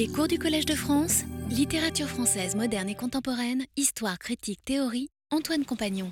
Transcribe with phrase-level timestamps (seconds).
[0.00, 5.66] Les cours du Collège de France, littérature française moderne et contemporaine, histoire, critique, théorie, Antoine
[5.66, 6.10] Compagnon.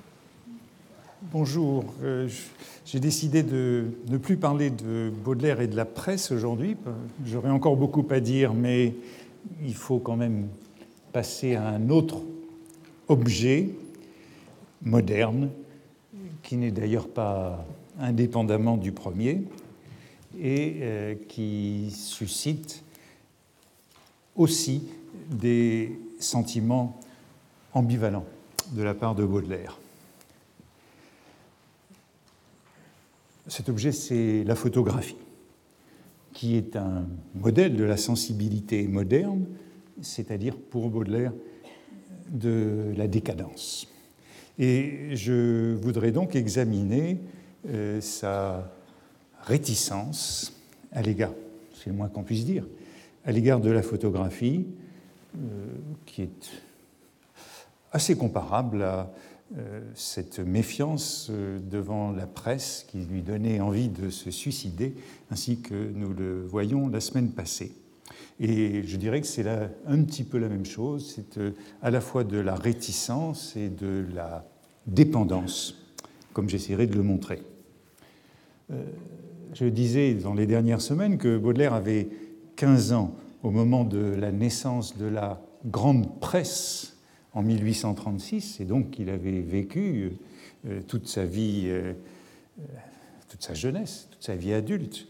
[1.31, 2.29] Bonjour, euh,
[2.85, 6.77] j'ai décidé de ne plus parler de Baudelaire et de la presse aujourd'hui.
[7.25, 8.93] J'aurais encore beaucoup à dire, mais
[9.65, 10.49] il faut quand même
[11.11, 12.21] passer à un autre
[13.07, 13.69] objet
[14.83, 15.49] moderne,
[16.43, 17.65] qui n'est d'ailleurs pas
[17.99, 19.41] indépendamment du premier,
[20.39, 22.83] et euh, qui suscite
[24.35, 24.83] aussi
[25.29, 26.99] des sentiments
[27.73, 28.25] ambivalents
[28.71, 29.79] de la part de Baudelaire.
[33.47, 35.17] Cet objet, c'est la photographie,
[36.33, 39.45] qui est un modèle de la sensibilité moderne,
[40.01, 41.33] c'est-à-dire pour Baudelaire
[42.29, 43.87] de la décadence.
[44.59, 47.17] Et je voudrais donc examiner
[47.67, 48.71] euh, sa
[49.43, 50.53] réticence
[50.91, 51.33] à l'égard,
[51.73, 52.65] c'est le moins qu'on puisse dire,
[53.25, 54.65] à l'égard de la photographie,
[55.35, 55.67] euh,
[56.07, 56.49] qui est
[57.91, 59.11] assez comparable à
[59.57, 64.95] euh, cette méfiance euh, devant la presse qui lui donnait envie de se suicider,
[65.29, 67.73] ainsi que nous le voyons la semaine passée.
[68.39, 71.39] Et je dirais que c'est un petit peu la même chose, c'est
[71.81, 74.47] à la fois de la réticence et de la
[74.87, 75.75] dépendance,
[76.33, 77.43] comme j'essaierai de le montrer.
[79.53, 82.07] Je disais dans les dernières semaines que Baudelaire avait
[82.59, 86.97] 15 ans au moment de la naissance de la grande presse
[87.33, 90.11] en 1836, et donc qu'il avait vécu
[90.67, 91.93] euh, toute sa vie, euh,
[92.59, 92.63] euh,
[93.29, 95.07] toute sa jeunesse, toute sa vie adulte.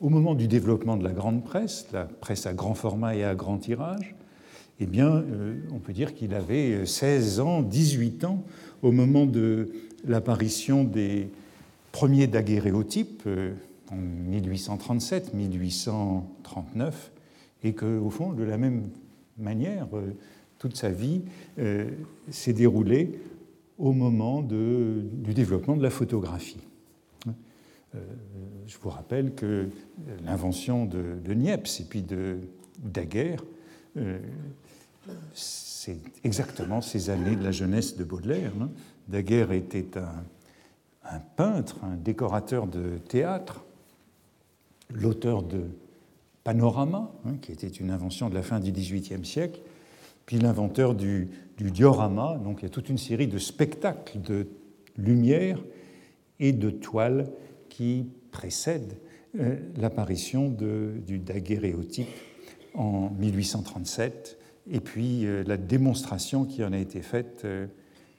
[0.00, 3.36] Au moment du développement de la grande presse, la presse à grand format et à
[3.36, 4.16] grand tirage,
[4.80, 5.24] eh bien,
[5.70, 8.44] on peut dire qu'il avait 16 ans, 18 ans
[8.82, 9.70] au moment de
[10.04, 11.30] l'apparition des
[11.92, 13.26] premiers daguerréotypes
[13.92, 16.92] en 1837-1839,
[17.64, 18.88] et qu'au fond, de la même
[19.38, 20.16] manière, euh,
[20.58, 21.22] toute sa vie
[21.58, 21.90] euh,
[22.30, 23.20] s'est déroulée
[23.78, 26.60] au moment du développement de la photographie.
[27.94, 27.98] Euh,
[28.66, 29.68] je vous rappelle que
[30.24, 32.38] l'invention de, Niepce et puis de
[32.78, 33.44] Daguerre,
[35.34, 38.52] c'est exactement ces années de la jeunesse de Baudelaire.
[38.60, 38.70] Hein.
[39.08, 43.64] Daguerre était un, peintre, un décorateur de théâtre,
[44.90, 45.64] l'auteur de
[46.44, 49.60] panorama, hein, qui était une invention de la fin du XVIIIe siècle,
[50.26, 51.28] puis l'inventeur du,
[51.58, 52.40] diorama.
[52.42, 54.48] Donc il y a toute une série de spectacles de
[54.96, 55.62] lumière
[56.40, 57.30] et de toiles
[57.68, 58.98] qui précèdent
[59.38, 62.08] euh, l'apparition du daguerréotype
[62.74, 64.38] en 1837
[64.70, 67.66] et puis euh, la démonstration qui en a été faite euh,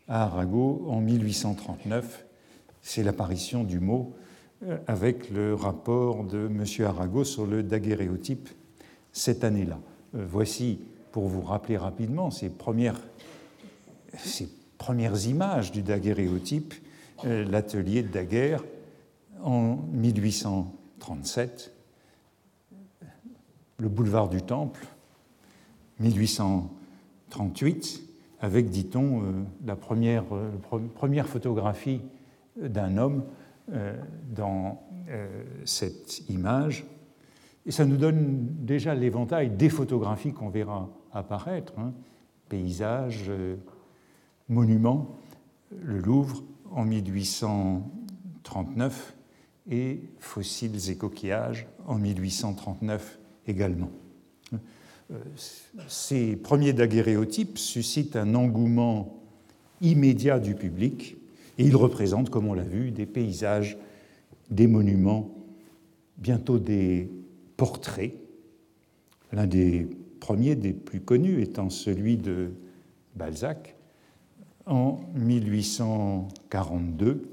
[0.07, 2.25] à Arago en 1839.
[2.81, 4.15] C'est l'apparition du mot
[4.87, 6.63] avec le rapport de M.
[6.85, 8.49] Arago sur le daguerréotype
[9.11, 9.79] cette année-là.
[10.15, 10.79] Euh, voici,
[11.11, 12.99] pour vous rappeler rapidement, ces premières,
[15.27, 16.73] images du daguerréotype,
[17.25, 18.63] euh, l'atelier de Daguerre
[19.43, 21.73] en 1837,
[23.79, 24.85] le boulevard du Temple,
[25.99, 28.01] 1838,
[28.39, 29.23] avec, dit-on,
[29.65, 30.23] la première,
[30.95, 32.01] première photographie
[32.57, 33.42] d'un homme euh,
[34.35, 35.27] dans euh,
[35.65, 36.85] cette image.
[37.65, 41.73] Et ça nous donne déjà l'éventail des photographies qu'on verra apparaître.
[41.77, 41.91] Hein.
[42.47, 43.57] Paysages, euh,
[44.47, 45.19] monuments,
[45.81, 46.41] le Louvre
[46.71, 49.13] en 1839
[49.69, 53.89] et fossiles et coquillages en 1839 également.
[55.87, 59.21] Ces premiers daguerréotypes suscitent un engouement
[59.81, 61.17] immédiat du public
[61.57, 63.77] et il représente, comme on l'a vu, des paysages,
[64.49, 65.29] des monuments,
[66.17, 67.09] bientôt des
[67.57, 68.13] portraits.
[69.31, 69.87] L'un des
[70.19, 72.51] premiers, des plus connus, étant celui de
[73.15, 73.75] Balzac
[74.65, 77.29] en 1842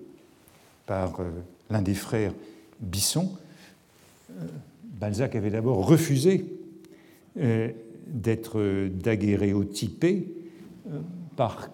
[0.86, 1.30] par euh,
[1.70, 2.32] l'un des frères
[2.80, 3.30] Bisson.
[4.30, 4.46] Euh,
[4.84, 6.46] Balzac avait d'abord refusé
[7.38, 7.70] euh,
[8.06, 10.26] d'être daguerréotypé
[11.36, 11.70] par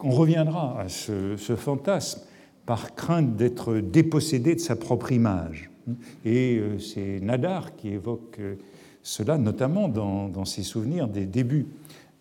[0.00, 2.22] on reviendra à ce, fantasme
[2.64, 5.70] par crainte d'être dépossédé de sa propre image.
[6.24, 8.56] Et euh, c'est Nadar qui évoque euh,
[9.02, 11.66] cela, notamment dans, ses souvenirs des débuts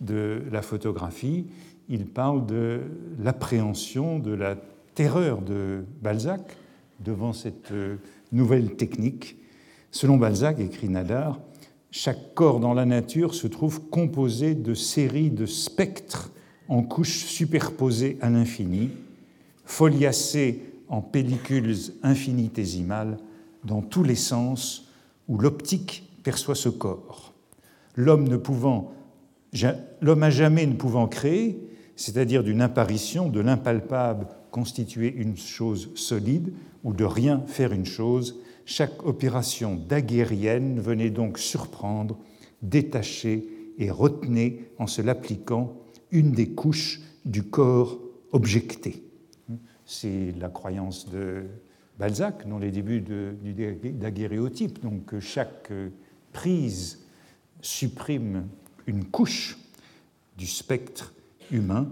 [0.01, 1.48] de la photographie.
[1.89, 2.81] Il parle de
[3.24, 4.56] l'appréhension, de la
[4.94, 6.57] terreur de Balzac
[7.00, 7.95] devant cette euh,
[8.31, 9.38] nouvelle technique.
[9.89, 11.39] Selon Balzac, écrit Nadar,
[11.89, 16.31] chaque corps dans la nature se trouve composé de séries de spectres
[16.67, 18.91] en couches superposées à l'infini,
[19.65, 23.17] foliacées en pellicules infinitésimales
[23.63, 24.88] dans tous les sens,
[25.27, 27.33] où l'optique perçoit ce corps.
[27.95, 28.94] L'homme ne pouvant,
[30.01, 31.59] l'homme à jamais ne pouvant créer,
[31.95, 36.53] c'est-à-dire d'une apparition, de l'impalpable constituer une chose solide
[36.83, 42.17] ou de rien faire une chose, chaque opération daguerrienne venait donc surprendre,
[42.62, 43.47] détacher
[43.77, 45.73] et retenir en se l'appliquant
[46.15, 48.00] une des couches du corps
[48.31, 49.03] objecté.
[49.85, 51.44] C'est la croyance de
[52.00, 53.53] Balzac dans les débuts du
[53.94, 55.71] daguerréotype, donc que chaque
[56.31, 57.06] prise
[57.62, 58.47] supprime
[58.88, 59.57] une couche
[60.38, 61.13] du spectre
[61.51, 61.91] humain,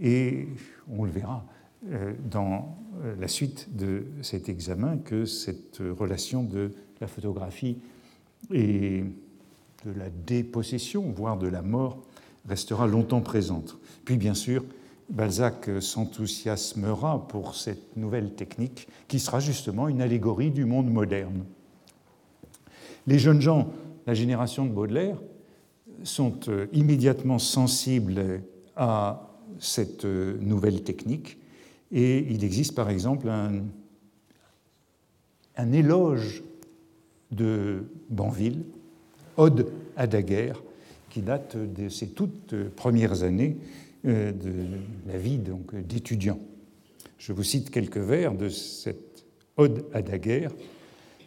[0.00, 0.48] et
[0.88, 1.44] on le verra
[1.90, 7.78] euh, dans euh, la suite de cet examen que cette relation de la photographie
[8.52, 9.04] et
[9.84, 12.07] de la dépossession, voire de la mort,
[12.48, 13.76] restera longtemps présente.
[14.04, 14.64] Puis bien sûr,
[15.10, 21.44] Balzac s'enthousiasmera pour cette nouvelle technique qui sera justement une allégorie du monde moderne.
[23.06, 23.72] Les jeunes gens,
[24.06, 25.16] la génération de Baudelaire,
[26.04, 28.42] sont euh, immédiatement sensibles
[28.76, 29.28] à
[29.58, 31.38] cette euh, nouvelle technique
[31.90, 33.62] et il existe par exemple un,
[35.56, 36.44] un éloge
[37.30, 38.64] de Banville,
[39.36, 40.62] Ode à Daguerre,
[41.10, 43.56] qui date de ses toutes premières années
[44.06, 44.52] euh, de
[45.06, 45.40] la vie
[45.72, 46.38] d'étudiant.
[47.18, 49.24] Je vous cite quelques vers de cette
[49.56, 50.52] ode à Daguerre.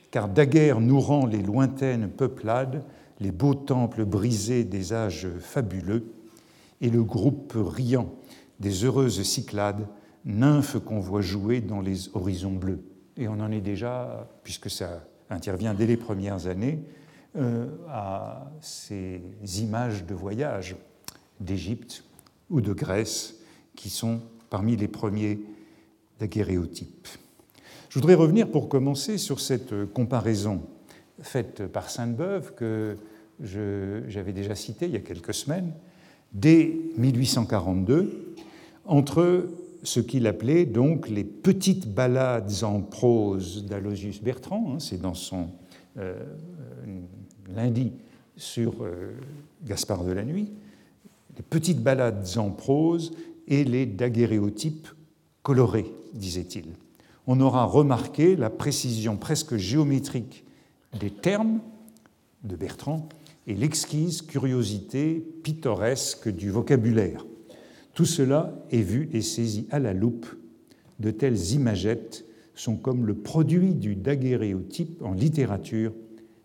[0.09, 2.83] Car Daguerre nous rend les lointaines peuplades,
[3.19, 6.05] les beaux temples brisés des âges fabuleux,
[6.81, 8.13] et le groupe riant
[8.59, 9.87] des heureuses cyclades,
[10.25, 12.83] nymphes qu'on voit jouer dans les horizons bleus.
[13.17, 16.79] Et on en est déjà, puisque ça intervient dès les premières années,
[17.89, 19.21] à ces
[19.61, 20.75] images de voyage
[21.39, 22.03] d'Égypte
[22.49, 23.35] ou de Grèce,
[23.75, 24.19] qui sont
[24.49, 25.39] parmi les premiers
[26.19, 27.07] daguerréotypes.
[27.89, 30.61] Je voudrais revenir pour commencer sur cette comparaison
[31.21, 32.97] faite par Sainte-Beuve que
[33.41, 35.73] j'avais déjà citée il y a quelques semaines,
[36.33, 38.35] dès 1842,
[38.85, 39.49] entre
[39.83, 45.49] ce qu'il appelait donc les petites ballades en prose d'Alosius Bertrand, hein, c'est dans son
[45.97, 46.23] euh,
[47.51, 47.91] lundi
[48.35, 49.11] sur euh,
[49.65, 50.51] Gaspard de la Nuit,
[51.37, 53.13] les petites ballades en prose
[53.47, 54.87] et les daguerréotypes
[55.43, 56.65] colorés, disait-il.
[57.27, 60.43] On aura remarqué la précision presque géométrique
[60.99, 61.59] des termes
[62.43, 63.07] de Bertrand
[63.47, 67.25] et l'exquise curiosité pittoresque du vocabulaire.
[67.93, 70.27] Tout cela est vu et saisi à la loupe.
[70.99, 72.25] De telles imagettes
[72.55, 75.93] sont comme le produit du daguerréotype en littérature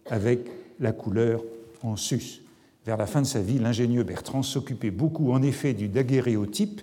[0.07, 0.49] avec
[0.81, 1.43] la couleur
[1.83, 2.43] en sus.
[2.85, 6.83] Vers la fin de sa vie, l'ingénieux Bertrand s'occupait beaucoup en effet du daguerréotype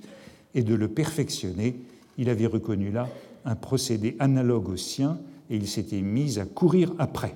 [0.53, 1.79] et de le perfectionner.
[2.17, 3.07] Il avait reconnu là
[3.45, 5.17] un procédé analogue au sien
[5.49, 7.35] et il s'était mis à courir après.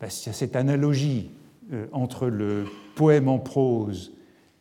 [0.00, 1.30] Ben, il y a cette analogie
[1.72, 2.64] euh, entre le
[2.96, 4.12] poème en prose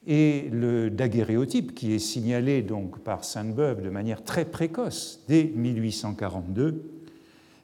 [0.06, 6.83] et le daguerréotype qui est signalé donc par Sainte-Beuve de manière très précoce dès 1842.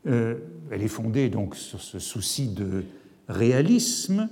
[0.07, 0.35] Euh,
[0.71, 2.83] elle est fondée donc sur ce souci de
[3.27, 4.29] réalisme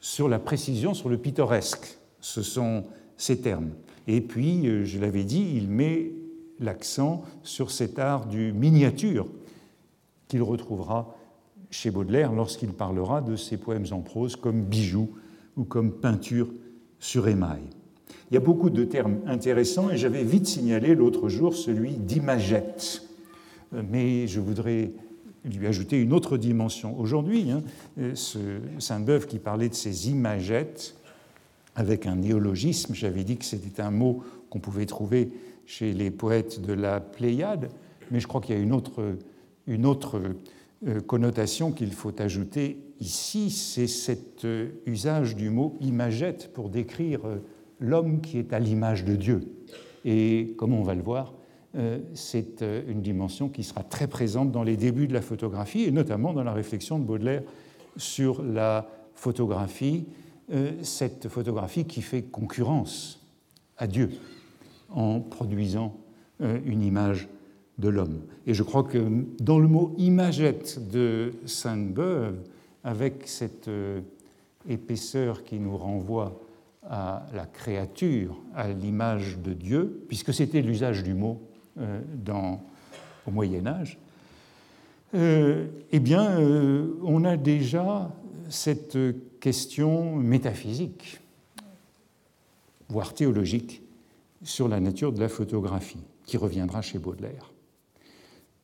[0.00, 1.98] sur la précision, sur le pittoresque.
[2.20, 2.84] Ce sont
[3.16, 3.70] ces termes.
[4.08, 6.12] Et puis, euh, je l'avais dit, il met
[6.58, 9.26] l'accent sur cet art du miniature
[10.28, 11.16] qu'il retrouvera
[11.70, 15.10] chez Baudelaire lorsqu'il parlera de ses poèmes en prose comme bijoux
[15.56, 16.48] ou comme peinture
[16.98, 17.62] sur émail.
[18.30, 23.02] Il y a beaucoup de termes intéressants et j'avais vite signalé l'autre jour celui d'imagette.
[23.74, 24.92] Euh, mais je voudrais
[25.44, 26.98] lui ajouter une autre dimension.
[26.98, 27.62] Aujourd'hui, hein,
[28.14, 28.38] ce
[28.78, 30.94] Sainte-Beuve qui parlait de ces imagettes
[31.74, 35.32] avec un néologisme, j'avais dit que c'était un mot qu'on pouvait trouver
[35.66, 37.70] chez les poètes de la Pléiade,
[38.10, 39.16] mais je crois qu'il y a une autre,
[39.66, 40.20] une autre
[40.86, 47.26] euh, connotation qu'il faut ajouter ici, c'est cet euh, usage du mot imagette pour décrire
[47.26, 47.36] euh,
[47.80, 49.40] l'homme qui est à l'image de Dieu.
[50.04, 51.41] Et comme on va le voir, euh,
[52.14, 55.90] c'est euh, une dimension qui sera très présente dans les débuts de la photographie et
[55.90, 57.42] notamment dans la réflexion de Baudelaire
[57.96, 60.04] sur la photographie,
[60.52, 63.20] euh, cette photographie qui fait concurrence
[63.78, 64.10] à Dieu
[64.90, 65.96] en produisant
[66.40, 67.28] une image
[67.78, 68.20] de l'homme.
[68.46, 72.36] Et je crois que dans le mot imagette de Sainte-Beuve,
[72.82, 73.70] avec cette
[74.68, 76.42] épaisseur qui nous renvoie
[76.82, 82.60] à la créature, à l'image de Dieu, puisque c'était l'usage du mot euh, dans,
[83.26, 83.98] au Moyen Âge,
[85.14, 88.10] euh, eh bien, euh, on a déjà
[88.48, 88.96] cette
[89.40, 91.20] question métaphysique,
[92.88, 93.82] voire théologique,
[94.42, 97.52] sur la nature de la photographie, qui reviendra chez Baudelaire.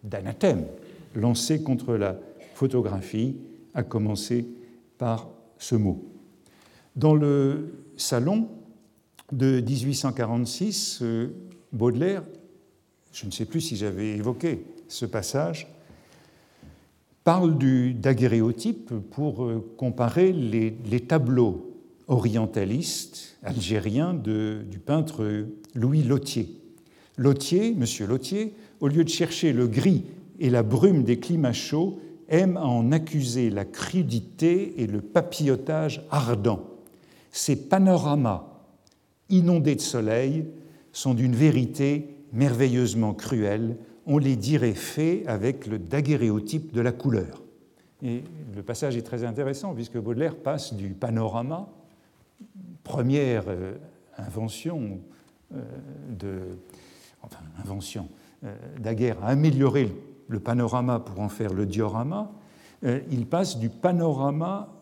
[0.03, 0.65] d'anathème
[1.15, 2.17] lancé contre la
[2.53, 3.35] photographie,
[3.73, 4.47] à commencer
[4.97, 6.05] par ce mot.
[6.95, 8.49] Dans le salon
[9.31, 11.27] de 1846, euh,
[11.71, 12.23] Baudelaire
[13.17, 15.67] je ne sais plus si j'avais évoqué ce passage,
[17.23, 21.76] parle du daguerréotype pour euh, comparer les, tableaux
[22.07, 25.45] orientalistes algériens du peintre
[25.75, 26.49] Louis Lottier.
[27.17, 30.05] Lottier, monsieur Lottier, au lieu de chercher le gris
[30.39, 31.99] et la brume des climats chauds,
[32.29, 36.65] aime à en accuser la crudité et le papillotage ardent.
[37.31, 38.45] Ces panoramas
[39.29, 40.45] inondés de soleil
[40.91, 47.43] sont d'une vérité merveilleusement cruels, on les dirait faits avec le daguerréotype de la couleur.
[48.03, 48.23] Et
[48.55, 51.69] le passage est très intéressant puisque Baudelaire passe du panorama,
[52.83, 53.73] première euh,
[54.17, 54.99] invention
[55.53, 55.61] euh,
[56.23, 56.55] euh,
[58.79, 59.93] Daguerre a amélioré
[60.27, 62.31] le panorama pour en faire le diorama.
[62.83, 64.73] il passe du panorama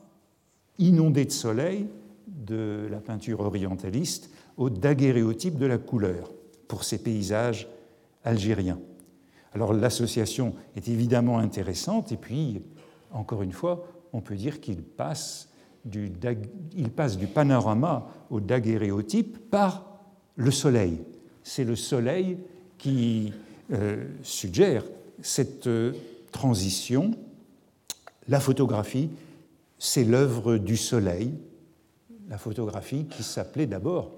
[0.80, 1.88] inondé de soleil
[2.28, 6.32] de la peinture orientaliste au daguerréotype de la couleur
[6.68, 7.68] pour ces paysages
[8.24, 8.80] algériens.
[9.54, 12.62] Alors l'association est évidemment intéressante et puis,
[13.12, 15.50] encore une fois, on peut dire qu'il passe
[15.94, 20.00] il passe du panorama au daguerréotype par
[20.36, 21.00] le soleil.
[21.44, 22.38] C'est le soleil
[22.78, 23.34] qui
[23.72, 24.84] euh, suggère
[25.22, 25.94] cette euh,
[26.32, 27.12] transition.
[28.28, 29.10] La photographie,
[29.78, 31.34] c'est l'œuvre du soleil,
[32.30, 34.12] la photographie qui s'appelait d'abord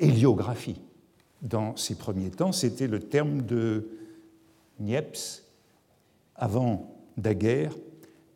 [0.00, 0.80] héliographie
[1.42, 3.88] dans ces premiers temps, c'était le terme de
[4.78, 5.44] Niepce
[6.34, 7.72] avant Daguerre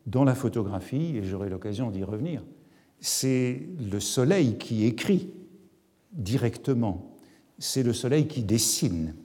[0.05, 2.43] dans la photographie, et j'aurai l'occasion d'y revenir.
[2.99, 5.33] C'est le soleil qui écrit
[6.11, 7.17] directement,
[7.59, 9.15] c'est le soleil qui dessine,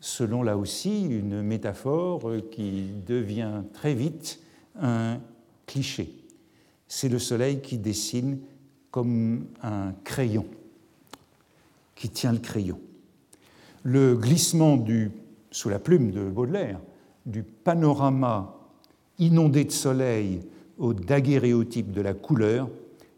[0.00, 4.40] selon là aussi une métaphore qui devient très vite
[4.80, 5.20] un
[5.66, 6.12] cliché.
[6.88, 8.38] C'est le soleil qui dessine
[8.90, 10.46] comme un crayon,
[11.94, 12.78] qui tient le crayon
[13.82, 14.82] le glissement
[15.50, 16.80] sous la plume de Baudelaire
[17.26, 18.56] du panorama
[19.18, 20.40] inondé de soleil
[20.78, 22.68] au daguerréotype de la couleur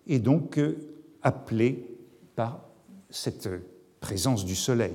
[0.09, 0.77] est donc euh,
[1.23, 1.87] appelé
[2.37, 2.61] par
[3.11, 3.49] cette
[4.01, 4.95] présence du soleil.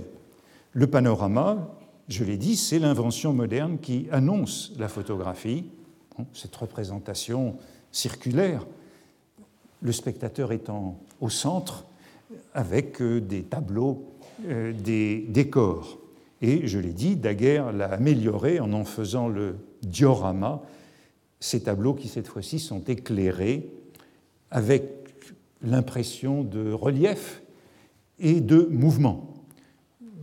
[0.73, 1.75] Le panorama,
[2.07, 5.65] je l'ai dit, c'est l'invention moderne qui annonce la photographie,
[6.33, 7.55] cette représentation
[7.91, 8.65] circulaire,
[9.81, 11.85] le spectateur étant au centre
[12.53, 14.03] avec euh, des tableaux
[14.47, 15.97] euh, des décors.
[16.41, 20.61] Et je l'ai dit, Daguerre l'a amélioré en en faisant le diorama,
[21.39, 23.71] ces tableaux qui cette fois-ci sont éclairés
[24.51, 24.83] avec
[25.61, 27.41] l'impression de relief
[28.19, 29.33] et de mouvement.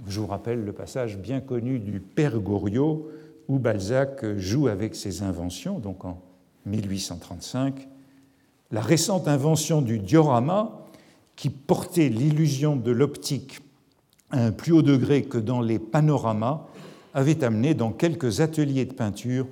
[0.07, 3.11] Je vous rappelle le passage bien connu du Père Goriot
[3.49, 6.21] où Balzac joue avec ses inventions, donc en
[6.67, 7.89] 1835.
[8.71, 10.87] La récente invention du diorama,
[11.37, 13.61] qui portait l'illusion de l'optique
[14.31, 16.67] à un plus haut degré que dans les panoramas,
[17.15, 19.47] avait amené dans quelques ateliers de peinture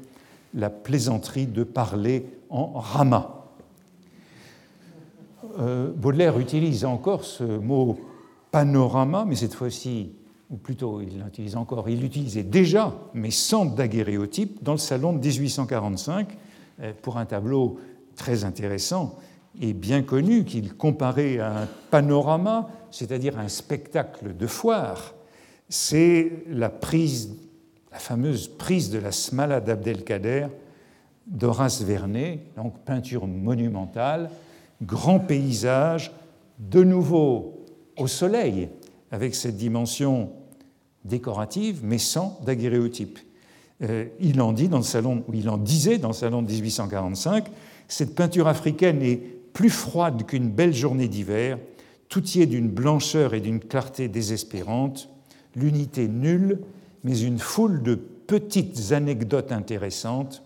[0.54, 3.50] la plaisanterie de parler en rama.
[5.58, 7.98] Euh, Baudelaire utilise encore ce mot
[8.50, 10.12] panorama, mais cette fois-ci,
[10.50, 15.18] ou plutôt il l'utilise encore, il l'utilisait déjà, mais sans daguerréotype, dans le salon de
[15.18, 16.28] 1845,
[16.80, 17.78] euh, pour un tableau
[18.16, 19.16] très intéressant
[19.60, 25.14] et bien connu qu'il comparait à un panorama, c'est-à-dire un spectacle de foire.
[25.68, 27.36] C'est la prise,
[27.94, 30.48] la fameuse prise de la Smala d'Abdelkader
[31.28, 34.30] d'Horace Vernet, donc peinture monumentale,
[34.82, 36.10] grand paysage,
[36.58, 37.64] de nouveau
[37.96, 38.68] au soleil,
[39.12, 40.32] avec cette dimension
[41.04, 43.20] décorative, mais sans daguerréotype.
[43.82, 47.46] Euh, il en dit dans le salon, il en disait dans le salon de 1845,
[47.86, 49.20] cette peinture africaine est
[49.52, 51.58] plus froide qu'une belle journée d'hiver,
[52.08, 55.08] tout y est d'une blancheur et d'une clarté désespérante,
[55.54, 56.58] l'unité nulle,
[57.04, 60.42] mais une foule de petites anecdotes intéressantes,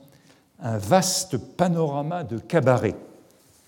[0.60, 2.96] un vaste panorama de cabaret,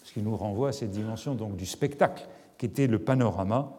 [0.03, 2.27] ce qui nous renvoie à cette dimension donc du spectacle
[2.59, 3.73] qu'était le panorama.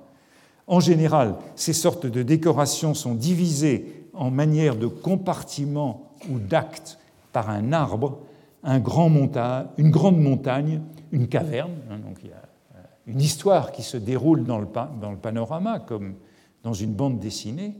[0.68, 6.98] En général, ces sortes de décorations sont divisées en manière de compartiments ou d'actes
[7.34, 8.20] par un arbre,
[8.64, 11.74] un grand montagne, une grande montagne, une caverne.
[11.90, 12.36] Hein, donc il y a
[12.76, 14.68] euh, une histoire qui se déroule dans le,
[15.02, 16.16] dans le panorama, comme
[16.64, 17.76] dans une bande dessinée.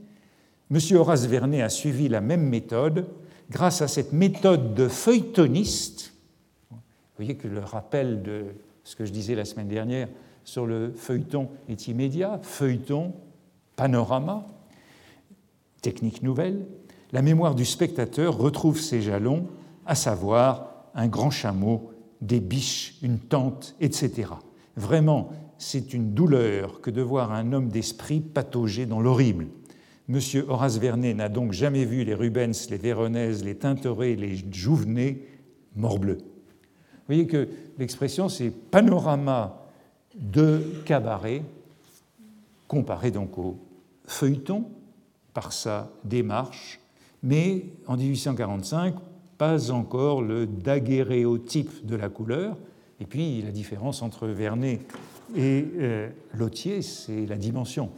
[0.72, 3.06] Monsieur Horace Vernet a suivi la même méthode
[3.50, 6.14] grâce à cette méthode de feuilletoniste.
[6.72, 6.78] Vous
[7.18, 8.46] voyez que le rappel de
[8.86, 10.08] ce que je disais la semaine dernière
[10.46, 13.12] sur le feuilleton est immédiat, feuilleton,
[13.76, 14.48] panorama,
[15.82, 16.66] technique nouvelle.
[17.12, 19.48] La mémoire du spectateur retrouve ses jalons,
[19.86, 24.30] à savoir un grand chameau, des biches, une tente, etc.
[24.78, 29.48] Vraiment, c'est une douleur que de voir un homme d'esprit patauger dans l'horrible.
[30.08, 35.20] Monsieur Horace Vernet n'a donc jamais vu les Rubens, les Véronèse, les Tintoret, les Jouvenet,
[35.76, 36.18] morbleu.
[36.18, 39.66] Vous voyez que l'expression, c'est panorama
[40.16, 41.44] de cabaret,
[42.68, 43.58] comparé donc au
[44.06, 44.66] feuilleton
[45.34, 46.80] par sa démarche,
[47.24, 48.96] mais en 1845,
[49.38, 52.58] pas encore le daguerréotype de la couleur.
[53.00, 54.82] Et puis la différence entre Vernet
[55.36, 56.10] et euh,
[56.82, 57.90] c'est la dimension.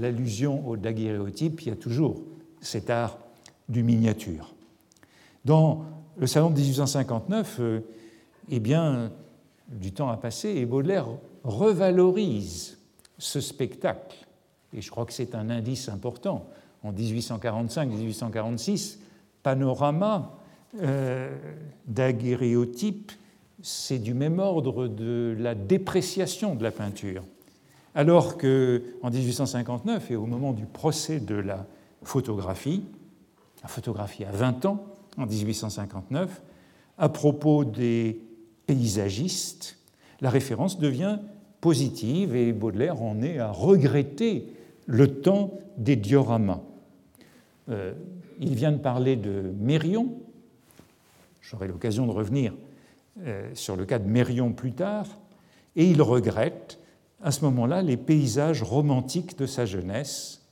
[0.00, 2.20] L'allusion au daguerréotype, il y a toujours
[2.60, 3.18] cet art
[3.68, 4.54] du miniature.
[5.44, 5.84] Dans
[6.16, 7.80] le salon de 1859, euh,
[8.50, 9.10] eh bien,
[9.68, 11.06] du temps a passé et Baudelaire
[11.44, 12.78] revalorise
[13.18, 14.16] ce spectacle.
[14.72, 16.46] Et je crois que c'est un indice important.
[16.82, 18.98] En 1845-1846,
[19.42, 20.38] panorama,
[20.80, 21.36] euh,
[21.86, 23.12] daguerréotype,
[23.62, 27.22] c'est du même ordre de la dépréciation de la peinture.
[27.96, 31.66] Alors qu'en 1859, et au moment du procès de la
[32.02, 32.84] photographie,
[33.62, 34.84] la photographie a 20 ans,
[35.16, 36.42] en 1859,
[36.98, 38.20] à propos des
[38.66, 39.78] paysagistes,
[40.20, 41.20] la référence devient
[41.62, 44.52] positive et Baudelaire en est à regretter
[44.84, 46.60] le temps des dioramas.
[47.70, 47.94] Euh,
[48.40, 50.12] il vient de parler de Mérion,
[51.40, 52.52] j'aurai l'occasion de revenir
[53.24, 55.06] euh, sur le cas de Mérion plus tard,
[55.76, 56.78] et il regrette
[57.26, 60.42] à ce moment-là les paysages romantiques de sa jeunesse,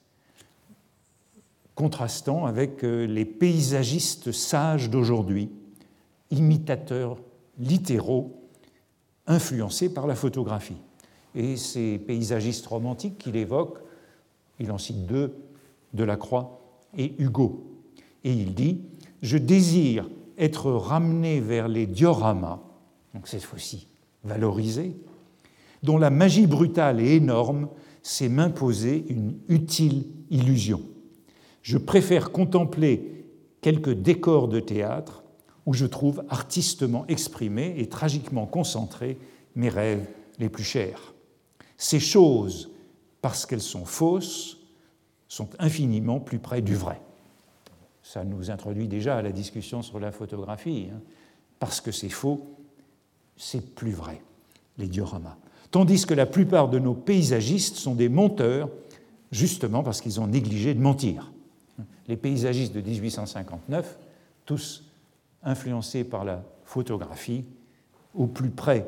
[1.76, 5.50] contrastant avec euh, les paysagistes sages d'aujourd'hui,
[6.32, 7.16] imitateurs
[7.60, 8.42] littéraux,
[9.28, 10.76] influencés par la photographie.
[11.36, 13.78] Et ces paysagistes romantiques qu'il évoque,
[14.58, 15.32] il en cite deux,
[15.92, 16.58] Delacroix
[16.98, 17.70] et Hugo.
[18.24, 18.80] Et il dit
[19.22, 20.08] Je désire
[20.38, 22.58] être ramené vers les dioramas,
[23.14, 23.86] donc cette fois-ci
[24.24, 24.96] valorisés,
[25.84, 27.68] dont la magie brutale et énorme
[28.02, 30.82] c'est m'imposer une utile illusion.
[31.62, 33.26] Je préfère contempler
[33.60, 35.24] quelques décors de théâtre
[35.66, 39.18] où je trouve artistement exprimés et tragiquement concentrés
[39.56, 40.06] mes rêves
[40.38, 41.14] les plus chers.
[41.76, 42.70] Ces choses,
[43.20, 44.58] parce qu'elles sont fausses,
[45.28, 47.00] sont infiniment plus près du vrai.
[48.02, 50.88] Ça nous introduit déjà à la discussion sur la photographie.
[50.92, 51.00] Hein.
[51.58, 52.56] Parce que c'est faux,
[53.36, 54.22] c'est plus vrai,
[54.78, 55.38] les dioramas
[55.74, 58.68] tandis que la plupart de nos paysagistes sont des menteurs,
[59.32, 61.32] justement parce qu'ils ont négligé de mentir.
[62.06, 63.98] Les paysagistes de 1859,
[64.46, 64.84] tous
[65.42, 67.44] influencés par la photographie,
[68.14, 68.86] au plus près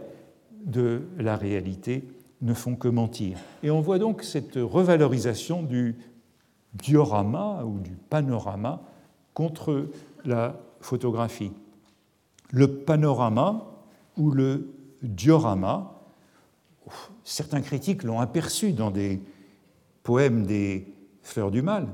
[0.65, 2.05] de la réalité,
[2.41, 3.37] ne font que mentir.
[3.65, 5.97] Et on voit donc cette revalorisation du
[6.73, 8.81] diorama ou du panorama
[9.35, 9.89] contre
[10.25, 11.51] la photographie.
[12.53, 13.67] Le panorama
[14.17, 14.73] ou le
[15.03, 15.95] diorama
[17.25, 19.21] certains critiques l'ont aperçu dans des
[20.03, 20.87] poèmes des
[21.23, 21.89] Fleurs du Mal,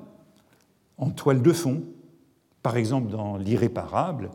[0.98, 1.83] en toile de fond,
[2.62, 4.31] Par exemple, dans L'irréparable,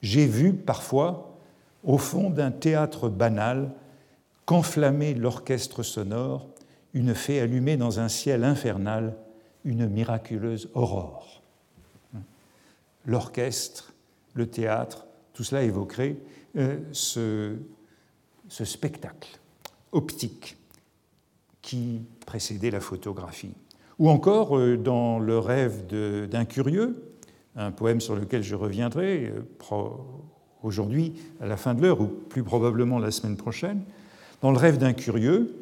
[0.00, 1.38] j'ai vu parfois,
[1.84, 3.72] au fond d'un théâtre banal,
[4.44, 6.48] qu'enflammait l'orchestre sonore,
[6.94, 9.14] une fée allumée dans un ciel infernal,
[9.64, 11.42] une miraculeuse aurore.
[13.06, 13.92] L'orchestre,
[14.34, 16.16] le théâtre, tout cela évoquerait
[16.56, 17.56] euh, ce,
[18.48, 19.38] ce spectacle
[19.92, 20.56] optique
[21.60, 23.54] qui précédait la photographie.
[23.98, 25.86] Ou encore euh, dans Le rêve
[26.28, 27.14] d'un curieux,
[27.54, 29.86] un poème sur lequel je reviendrai euh,
[30.62, 33.82] aujourd'hui à la fin de l'heure ou plus probablement la semaine prochaine.
[34.40, 35.54] Dans Le rêve d'un curieux,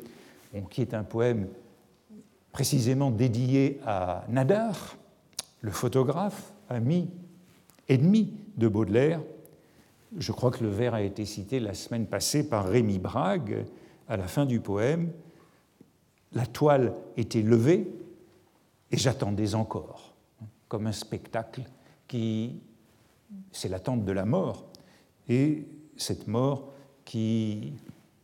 [0.70, 1.48] qui est un poème
[2.52, 4.96] précisément dédié à Nadar,
[5.60, 7.08] le photographe, ami,
[7.88, 9.20] ennemi de Baudelaire.
[10.16, 13.64] Je crois que le vers a été cité la semaine passée par Rémi Brague
[14.10, 15.12] à la fin du poème.
[16.32, 17.88] La toile était levée
[18.90, 20.14] et j'attendais encore,
[20.68, 21.62] comme un spectacle
[22.08, 22.60] qui,
[23.52, 24.66] c'est l'attente de la mort,
[25.28, 25.64] et
[25.96, 26.72] cette mort
[27.04, 27.72] qui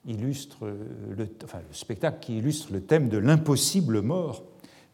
[0.06, 0.68] illustre
[1.16, 1.28] le,
[1.70, 4.44] spectacle qui illustre le thème de l'impossible mort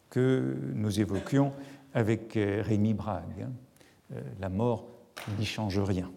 [0.09, 1.53] que nous évoquions
[1.93, 3.41] avec euh, Rémi Brague.
[3.41, 3.51] Hein.
[4.13, 4.87] Euh, la mort
[5.39, 6.11] n'y change rien.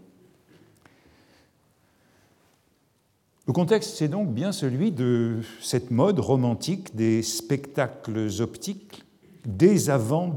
[3.46, 9.04] Le contexte, c'est donc bien celui de cette mode romantique des spectacles optiques
[9.44, 10.35] dès avant,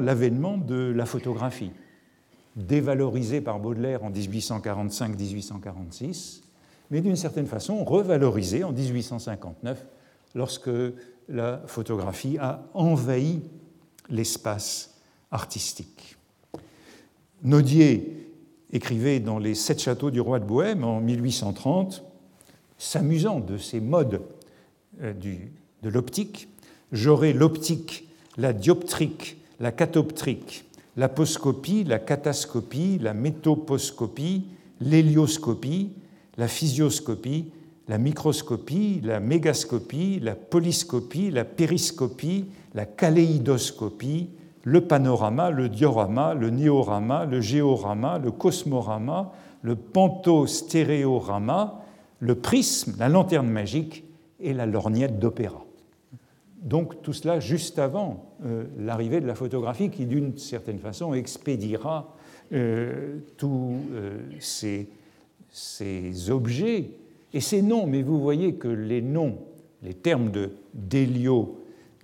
[0.00, 1.70] l'avènement de la photographie,
[2.56, 6.40] dévalorisée par Baudelaire en 1845-1846,
[6.90, 9.86] mais d'une certaine façon revalorisée en 1859
[10.34, 10.70] lorsque
[11.28, 13.42] la photographie a envahi
[14.10, 14.96] l'espace
[15.30, 16.16] artistique.
[18.76, 22.04] Écrivait dans Les Sept châteaux du roi de Bohême en 1830,
[22.78, 24.22] s'amusant de ces modes
[25.02, 25.12] euh,
[25.82, 26.48] de l'optique,
[26.92, 28.08] j'aurai l'optique,
[28.38, 30.64] la dioptrique, la catoptrique,
[30.96, 34.44] l'aposcopie, la catascopie, la métoposcopie,
[34.80, 35.90] l'hélioscopie,
[36.36, 37.46] la physioscopie,
[37.88, 44.28] la microscopie, la mégascopie, la polyscopie, la périscopie, la kaléidoscopie,
[44.66, 49.30] le panorama, le diorama, le néorama, le géorama, le cosmorama,
[49.62, 51.84] le pantostéréorama,
[52.18, 54.02] le prisme, la lanterne magique
[54.40, 55.64] et la lorgnette d'opéra.
[56.60, 62.12] Donc tout cela juste avant euh, l'arrivée de la photographie qui, d'une certaine façon, expédiera
[62.52, 64.88] euh, tous euh, ces
[66.28, 66.90] objets
[67.32, 69.38] et ces noms, mais vous voyez que les noms,
[69.84, 70.50] les termes de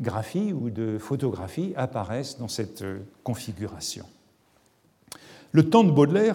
[0.03, 4.05] d'héliographie ou de photographie apparaissent dans cette euh, configuration.
[5.53, 6.35] Le temps de Baudelaire,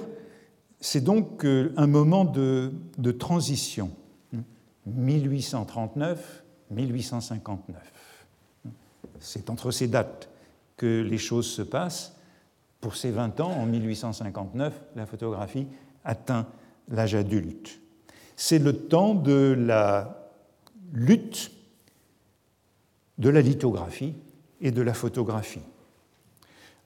[0.79, 2.71] c'est donc euh, un moment de,
[3.19, 3.91] transition,
[4.89, 6.15] 1839-1859.
[9.19, 10.29] C'est entre ces dates
[10.77, 12.15] que les choses se passent.
[12.79, 15.67] Pour ces 20 ans, en 1859, la photographie
[16.05, 16.47] atteint
[16.89, 17.81] l'âge adulte.
[18.37, 20.29] C'est le temps de la
[20.93, 21.56] lutte
[23.17, 24.15] de la lithographie
[24.61, 25.61] et de la photographie.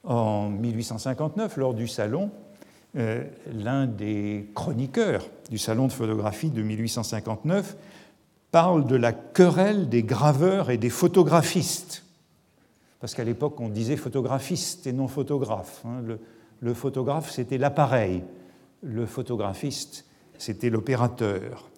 [0.04, 2.32] En 1859, lors du salon,
[2.98, 7.78] euh, l'un des chroniqueurs du salon de photographie de 1859
[8.52, 12.04] parle de la querelle des graveurs et des photographistes.
[13.00, 15.84] Parce qu'à l'époque, on disait photographiste et non photographe.
[15.86, 16.18] Hein.
[16.60, 18.24] le photographe, c'était l'appareil
[18.82, 20.06] le photographiste,
[20.38, 21.70] c'était l'opérateur.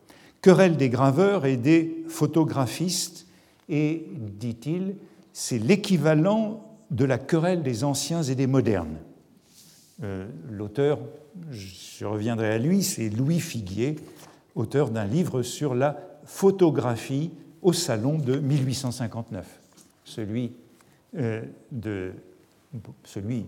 [0.41, 3.27] Querelle des graveurs et des photographistes,
[3.73, 4.05] et,
[4.39, 4.97] dit-il,
[5.33, 8.99] c'est l'équivalent de la querelle des anciens et des modernes.
[10.03, 10.99] Euh, l'auteur,
[11.49, 13.95] je reviendrai à lui, c'est Louis Figuier,
[14.53, 17.31] auteur d'un livre sur la photographie
[17.63, 19.59] au salon de 1859,
[20.03, 20.51] celui,
[21.17, 22.11] euh, de,
[23.03, 23.47] celui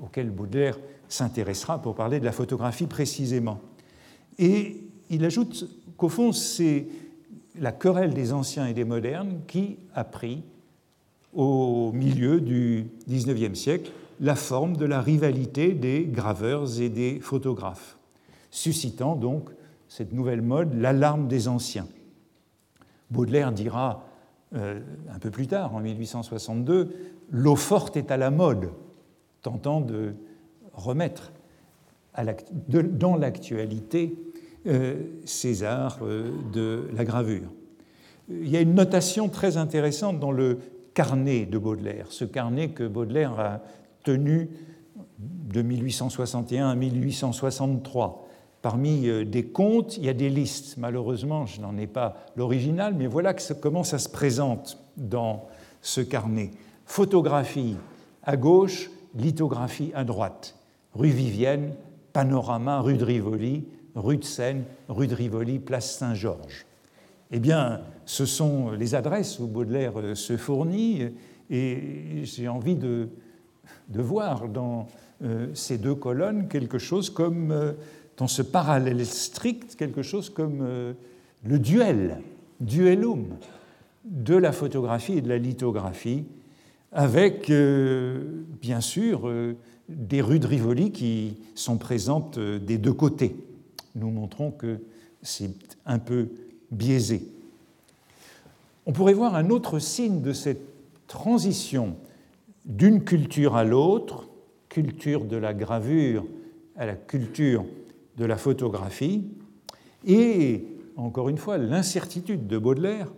[0.00, 3.60] auquel Baudelaire s'intéressera pour parler de la photographie précisément.
[4.38, 6.86] Et il ajoute qu'au fond, c'est
[7.60, 10.42] la querelle des anciens et des modernes qui a pris,
[11.34, 17.98] au milieu du XIXe siècle, la forme de la rivalité des graveurs et des photographes,
[18.50, 19.50] suscitant donc
[19.88, 21.86] cette nouvelle mode, l'alarme des anciens.
[23.10, 24.04] Baudelaire dira
[24.54, 24.80] euh,
[25.12, 26.94] un peu plus tard, en 1862,
[27.32, 28.70] L'eau forte est à la mode,
[29.42, 30.14] tentant de
[30.72, 31.30] remettre
[32.66, 34.18] dans l'actualité
[35.24, 37.48] ces arts euh, de la gravure.
[38.28, 40.58] Il y a une notation très intéressante dans le
[40.94, 43.60] carnet de Baudelaire, ce carnet que Baudelaire a
[44.04, 44.50] tenu
[45.18, 48.28] de 1861 à 1863.
[48.62, 50.76] Parmi euh, des contes, il y a des listes.
[50.76, 55.46] Malheureusement, je n'en ai pas l'original, mais voilà comment ça se présente dans
[55.80, 56.50] ce carnet.
[56.84, 57.76] Photographie
[58.22, 60.56] à gauche, lithographie à droite.
[60.94, 61.72] Rue Vivienne,
[62.12, 66.66] panorama rue de Rivoli, rue de Seine, rue de Rivoli, place Saint-Georges.
[67.32, 71.02] Eh bien, ce sont les adresses où Baudelaire euh, se fournit,
[71.48, 71.78] et
[72.24, 73.08] j'ai envie de,
[73.88, 74.88] voir dans
[75.22, 77.72] euh, ces deux colonnes quelque chose comme, euh,
[78.16, 80.66] dans ce parallèle strict, quelque chose comme
[81.44, 82.20] le duel,
[82.60, 83.36] duellum,
[84.04, 86.24] de la photographie et de la lithographie,
[86.92, 87.50] avec,
[88.60, 89.32] bien sûr,
[89.88, 93.36] des rues de Rivoli qui sont présentes des deux côtés.
[93.94, 94.78] Nous montrons que
[95.22, 95.50] c'est
[95.86, 96.28] un peu
[96.70, 97.26] biaisé.
[98.86, 100.62] On pourrait voir un autre signe de cette
[101.06, 101.96] transition
[102.64, 104.28] d'une culture à l'autre,
[104.68, 106.24] culture de la gravure
[106.76, 107.64] à la culture
[108.16, 109.24] de la photographie,
[110.06, 110.64] et
[110.96, 113.08] encore une fois l'incertitude de Baudelaire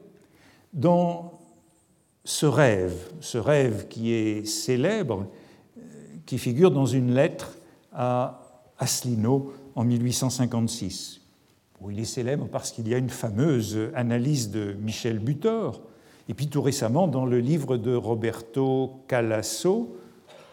[0.72, 1.38] dans
[2.24, 5.26] ce rêve, ce rêve qui est célèbre,
[6.26, 7.56] qui figure dans une lettre
[7.92, 11.22] à Asselineau en 1856
[11.90, 15.80] il est célèbre parce qu'il y a une fameuse analyse de Michel Butor,
[16.28, 19.96] et puis tout récemment dans le livre de Roberto Calasso,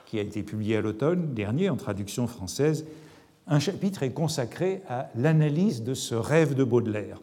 [0.06, 2.86] qui a été publié à l'automne dernier en traduction française,
[3.48, 7.22] un chapitre est consacré à l'analyse de ce rêve de Baudelaire.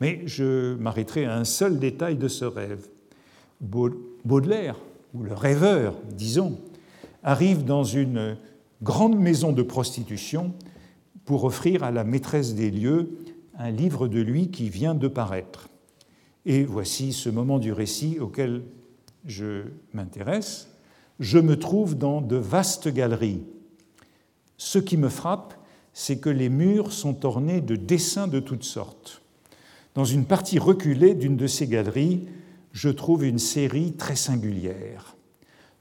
[0.00, 2.86] Mais je m'arrêterai à un seul détail de ce rêve.
[3.60, 4.76] Baudelaire,
[5.14, 6.58] ou le rêveur, disons,
[7.22, 8.36] arrive dans une
[8.82, 10.52] grande maison de prostitution
[11.28, 13.10] pour offrir à la maîtresse des lieux
[13.58, 15.68] un livre de lui qui vient de paraître.
[16.46, 18.62] Et voici ce moment du récit auquel
[19.26, 20.70] je m'intéresse.
[21.20, 23.42] Je me trouve dans de vastes galeries.
[24.56, 25.52] Ce qui me frappe,
[25.92, 29.20] c'est que les murs sont ornés de dessins de toutes sortes.
[29.94, 32.26] Dans une partie reculée d'une de ces galeries,
[32.72, 35.14] je trouve une série très singulière.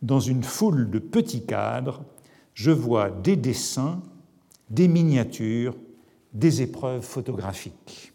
[0.02, 2.04] Dans une foule de petits cadres,
[2.54, 4.02] je vois des dessins,
[4.70, 5.76] des miniatures,
[6.34, 8.14] des épreuves photographiques.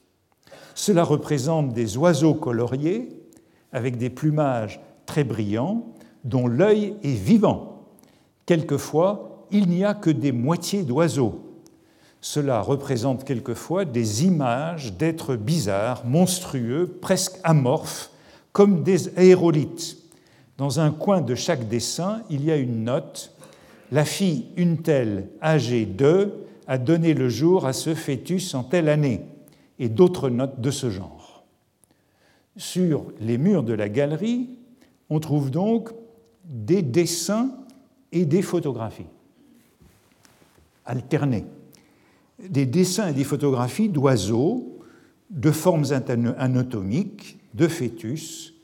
[0.75, 3.09] Cela représente des oiseaux coloriés
[3.73, 5.87] avec des plumages très brillants
[6.25, 7.87] dont l'œil est vivant.
[8.47, 11.53] Quelquefois, il n'y a que des moitiés d'oiseaux.
[12.21, 18.11] Cela représente quelquefois des images d'êtres bizarres, monstrueux, presque amorphes,
[18.53, 19.99] comme des aérolithes.
[20.57, 23.35] Dans un coin de chaque dessin, il y a une note.
[23.93, 26.33] La fille une telle, âgée de,
[26.67, 29.21] a donné le jour à ce fœtus en telle année,
[29.79, 31.45] et d'autres notes de ce genre.
[32.57, 34.49] Sur les murs de la galerie,
[35.11, 35.91] on trouve donc
[36.47, 37.51] des dessins
[38.13, 39.07] et des photographies
[40.87, 41.45] alternés.
[42.49, 44.81] Des dessins et des photographies d'oiseaux,
[45.29, 45.85] de formes
[46.39, 48.55] anatomiques, de fœtus,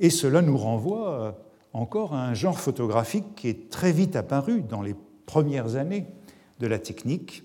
[0.00, 1.38] et cela nous renvoie
[1.78, 6.06] encore un genre photographique qui est très vite apparu dans les premières années
[6.58, 7.44] de la technique,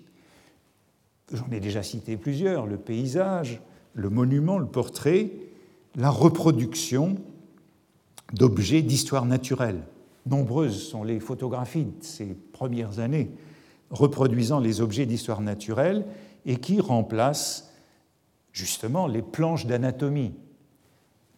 [1.31, 3.61] j'en ai déjà cité plusieurs, le paysage,
[3.93, 5.31] le monument, le portrait,
[5.95, 7.17] la reproduction
[8.33, 9.83] d'objets d'histoire naturelle.
[10.25, 13.29] Nombreuses sont les photographies de ces premières années
[13.91, 16.05] reproduisant les objets d'histoire naturelle
[16.45, 17.71] et qui remplacent
[18.51, 20.33] justement les planches d'anatomie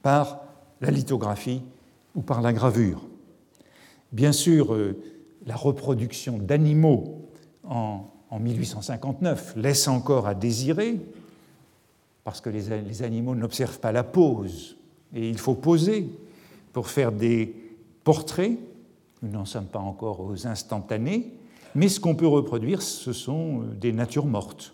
[0.01, 0.39] par
[0.79, 1.61] la lithographie
[2.15, 3.01] ou par la gravure.
[4.11, 4.97] Bien sûr, euh,
[5.45, 7.29] la reproduction d'animaux
[7.63, 10.99] en en 1859 laisse encore à désirer,
[12.23, 14.77] parce que les, animaux n'observent pas la pose,
[15.13, 16.09] et il faut poser
[16.73, 17.55] pour faire des
[18.03, 18.57] portraits.
[19.21, 21.31] Nous n'en sommes pas encore aux instantanés,
[21.75, 24.73] mais ce qu'on peut reproduire, ce sont euh, des natures mortes.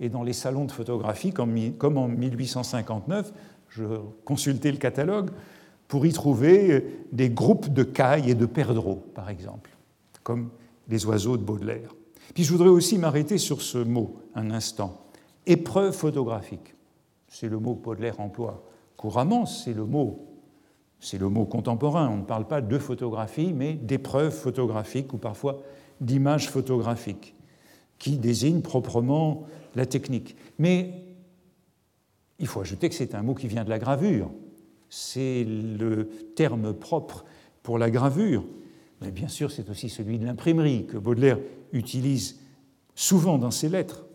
[0.00, 3.32] Et dans les salons de photographie, comme en 1859,
[3.70, 3.84] je
[4.24, 5.30] consultais le catalogue
[5.88, 6.80] pour y trouver euh,
[7.12, 9.70] des groupes de cailles et de perdreaux, par exemple,
[10.22, 10.50] comme
[10.88, 11.94] les oiseaux de Baudelaire.
[12.34, 15.06] Puis je voudrais aussi m'arrêter sur ce mot un instant.
[15.46, 16.74] Épreuve photographique.
[17.28, 18.64] C'est le mot que Baudelaire emploie
[18.96, 20.26] couramment, c'est le mot,
[21.00, 22.08] c'est le mot contemporain.
[22.08, 25.62] On ne parle pas de photographie, mais d'épreuve photographique ou parfois
[26.00, 27.34] d'image photographique,
[27.98, 30.36] qui désigne proprement la technique.
[30.58, 31.04] Mais
[32.38, 34.30] il faut ajouter que c'est un mot qui vient de la gravure.
[34.88, 37.24] C'est le terme propre
[37.62, 38.44] pour la gravure.
[39.00, 41.38] Mais bien sûr, c'est aussi celui de l'imprimerie que Baudelaire
[41.72, 42.40] utilise
[42.94, 44.06] souvent dans ses lettres.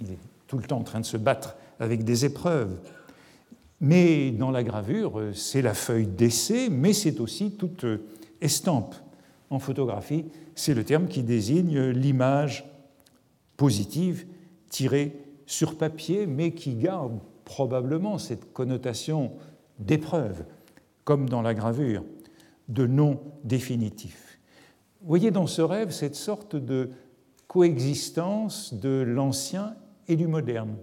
[0.00, 2.78] Il est tout le temps en train de se battre avec des épreuves.
[3.80, 7.84] Mais dans la gravure, c'est la feuille d'essai, mais c'est aussi toute
[8.40, 8.94] estampe.
[9.50, 12.64] En photographie, c'est le terme qui désigne l'image
[13.56, 14.26] positive
[14.70, 15.16] tirée
[15.46, 19.32] sur papier, mais qui garde probablement cette connotation
[19.78, 20.44] d'épreuve,
[21.04, 22.04] comme dans la gravure,
[22.68, 24.38] de non définitif.
[25.02, 26.90] voyez dans ce rêve cette sorte de
[27.46, 29.76] coexistence de l'ancien
[30.08, 30.76] et du moderne,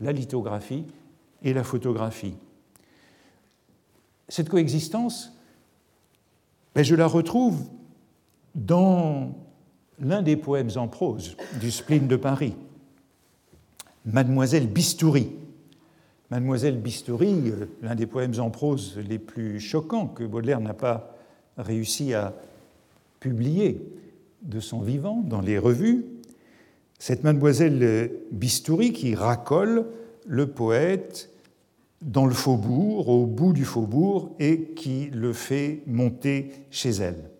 [0.00, 0.86] la lithographie
[1.42, 2.34] et la photographie.
[4.28, 5.32] Cette coexistence,
[6.74, 7.62] ben, je la retrouve
[8.54, 9.34] dans
[10.00, 12.56] l'un des poèmes en prose du spleen de Paris,
[14.06, 15.30] Mademoiselle Bistouri.
[16.34, 21.16] Mademoiselle Bistouri, euh, l'un des poèmes en prose les plus choquants que Baudelaire n'a pas
[21.56, 22.34] réussi à
[23.20, 23.80] publier
[24.42, 26.04] de son vivant dans les revues,
[26.98, 29.86] cette Mademoiselle Bistouri qui racole
[30.26, 31.30] le poète
[32.02, 37.30] dans le faubourg, au bout du faubourg, et qui le fait monter chez elle.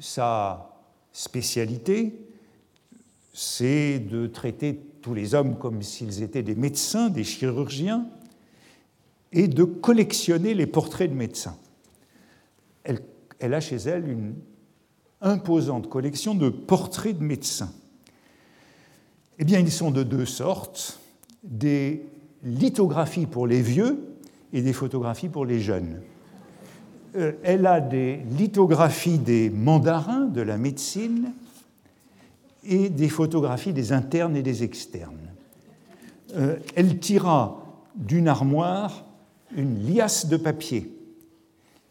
[0.00, 0.74] Sa
[1.12, 2.16] spécialité,
[3.32, 8.06] c'est de traiter tous les hommes comme s'ils étaient des médecins, des chirurgiens,
[9.32, 11.56] et de collectionner les portraits de médecins.
[12.84, 14.34] Elle, a chez elle une
[15.20, 17.72] imposante collection de portraits de médecins.
[19.38, 21.00] Eh bien, ils sont de deux sortes,
[21.42, 22.06] des
[22.44, 24.16] lithographies pour les vieux
[24.52, 26.00] et des photographies pour les jeunes.
[27.16, 31.32] Euh, elle a des lithographies des mandarins de la médecine
[32.64, 35.16] et des photographies des internes et des externes.
[36.36, 37.62] Euh, elle tira
[37.94, 39.04] d'une armoire
[39.56, 40.90] une liasse de papier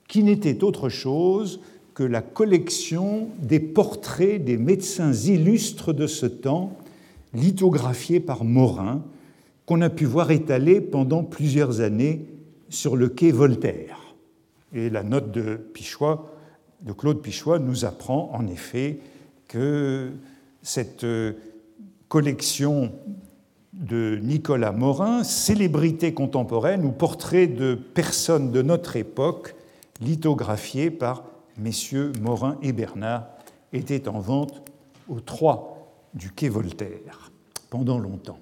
[0.08, 1.62] qui n'était autre chose
[1.94, 6.76] que la collection des portraits des médecins illustres de ce temps,
[7.34, 9.04] lithographiés par Morin,
[9.66, 12.26] qu'on a pu voir étalés pendant plusieurs années
[12.70, 14.16] sur le quai Voltaire.
[14.74, 16.34] Et la note de Pichois,
[16.82, 19.00] de Claude Pichois, nous apprend en effet
[19.48, 20.12] que
[20.62, 21.34] cette euh,
[22.08, 22.92] collection
[23.74, 29.56] de Nicolas Morin, célébrité contemporaine ou portrait de personnes de notre époque,
[30.02, 31.24] lithographiées par
[31.58, 33.28] messieurs Morin et Bernard,
[33.74, 34.62] était en vente
[35.08, 37.32] au 3 du quai Voltaire
[37.70, 38.40] pendant longtemps.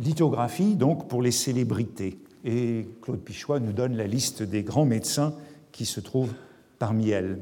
[0.00, 2.18] Lithographie donc pour les célébrités.
[2.44, 5.34] Et Claude Pichois nous donne la liste des grands médecins
[5.72, 6.34] qui se trouvent
[6.78, 7.38] parmi elles.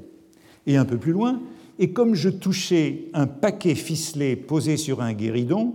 [0.67, 1.41] Et un peu plus loin,
[1.83, 5.75] et comme je touchais un paquet ficelé posé sur un guéridon,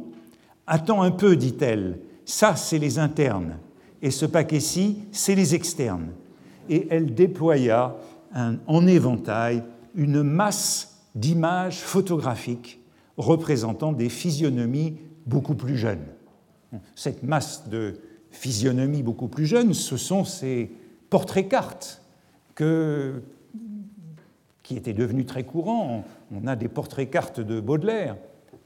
[0.70, 3.58] Attends un peu, dit-elle, ça c'est les internes,
[4.02, 6.10] et ce paquet-ci c'est les externes.
[6.70, 7.96] Et elle déploya
[8.36, 9.64] en éventail
[9.96, 12.82] une masse d'images photographiques
[13.16, 16.06] représentant des physionomies beaucoup plus jeunes.
[16.96, 17.94] Cette masse de
[18.30, 20.70] physionomies beaucoup plus jeunes, ce sont ces
[21.10, 22.02] portraits-cartes
[22.56, 23.24] que
[24.68, 26.04] qui était devenu très courant.
[26.30, 28.18] On a des portraits-cartes de Baudelaire,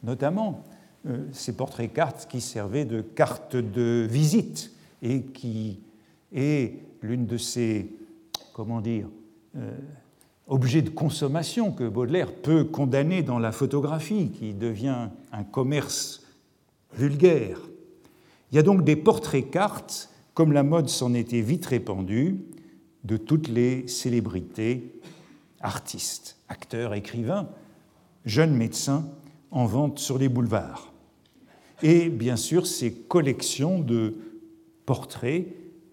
[0.02, 0.64] notamment,
[1.08, 4.72] euh, ces portraits-cartes qui servaient de carte de visite
[5.04, 5.80] et qui
[6.34, 7.88] est l'une de ces,
[8.52, 9.10] comment dire,
[9.56, 9.78] euh,
[10.48, 16.26] objets de consommation que Baudelaire peut condamner dans la photographie, qui devient un commerce
[16.96, 17.60] vulgaire.
[18.52, 22.40] Il y a donc des portraits-cartes, comme la mode s'en était vite répandue,
[23.04, 25.00] de toutes les célébrités
[25.62, 27.50] artistes, acteurs, écrivains,
[28.26, 29.10] jeunes médecins
[29.52, 30.94] en vente sur les boulevards.
[31.84, 34.16] Et bien sûr, ces collections de
[34.86, 35.48] portraits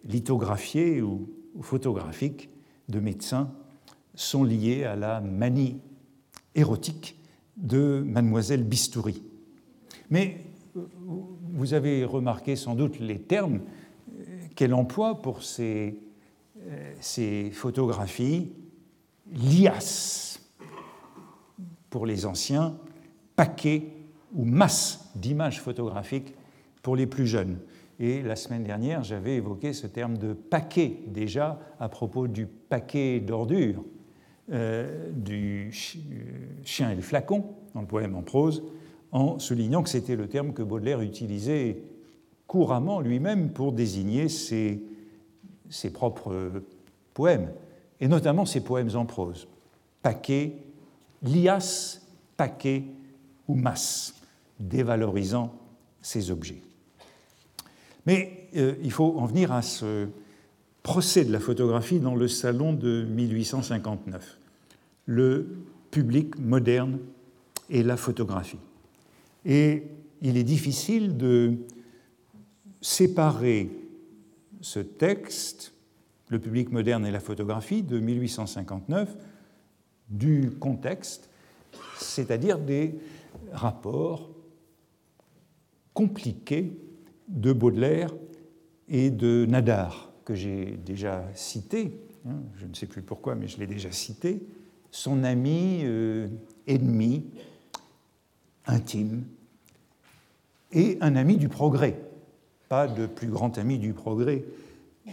[0.04, 1.28] lithographiés ou
[1.60, 2.50] photographiques
[2.88, 3.50] de médecins
[4.14, 5.80] sont liées à la manie
[6.54, 7.16] érotique
[7.56, 9.22] de mademoiselle Bistouri.
[10.10, 10.44] Mais
[11.52, 13.60] vous avez remarqué sans doute les termes
[14.54, 15.98] qu'elle emploie pour ces,
[16.66, 18.52] euh, ces photographies
[19.32, 20.40] lias
[21.90, 22.76] pour les anciens,
[23.36, 23.92] paquet
[24.34, 26.34] ou masse d'images photographiques
[26.82, 27.58] pour les plus jeunes.
[28.00, 33.20] Et la semaine dernière, j'avais évoqué ce terme de paquet déjà à propos du paquet
[33.20, 33.84] d'ordures
[34.52, 38.62] euh, du chien et le flacon dans le poème en prose,
[39.10, 41.82] en soulignant que c'était le terme que Baudelaire utilisait
[42.46, 44.82] couramment lui-même pour désigner ses,
[45.68, 46.62] ses propres
[47.14, 47.50] poèmes
[48.00, 49.48] et notamment ses poèmes en prose.
[50.02, 50.56] Paquet,
[51.22, 52.00] lias,
[52.36, 52.84] paquet
[53.46, 54.14] ou masse,
[54.60, 55.54] dévalorisant
[56.00, 56.62] ces objets.
[58.06, 60.08] Mais euh, il faut en venir à ce
[60.82, 64.38] procès de la photographie dans le salon de 1859,
[65.06, 65.58] le
[65.90, 66.98] public moderne
[67.68, 68.58] et la photographie.
[69.44, 69.84] Et
[70.22, 71.56] il est difficile de
[72.80, 73.70] séparer
[74.60, 75.72] ce texte
[76.28, 79.16] le public moderne et la photographie de 1859
[80.08, 81.28] du contexte,
[81.96, 82.94] c'est-à-dire des
[83.52, 84.30] rapports
[85.92, 86.72] compliqués
[87.28, 88.14] de Baudelaire
[88.88, 91.92] et de Nadar, que j'ai déjà cité,
[92.26, 94.42] hein, je ne sais plus pourquoi, mais je l'ai déjà cité,
[94.90, 96.28] son ami euh,
[96.66, 97.26] ennemi,
[98.66, 99.24] intime,
[100.72, 102.00] et un ami du progrès,
[102.68, 104.44] pas de plus grand ami du progrès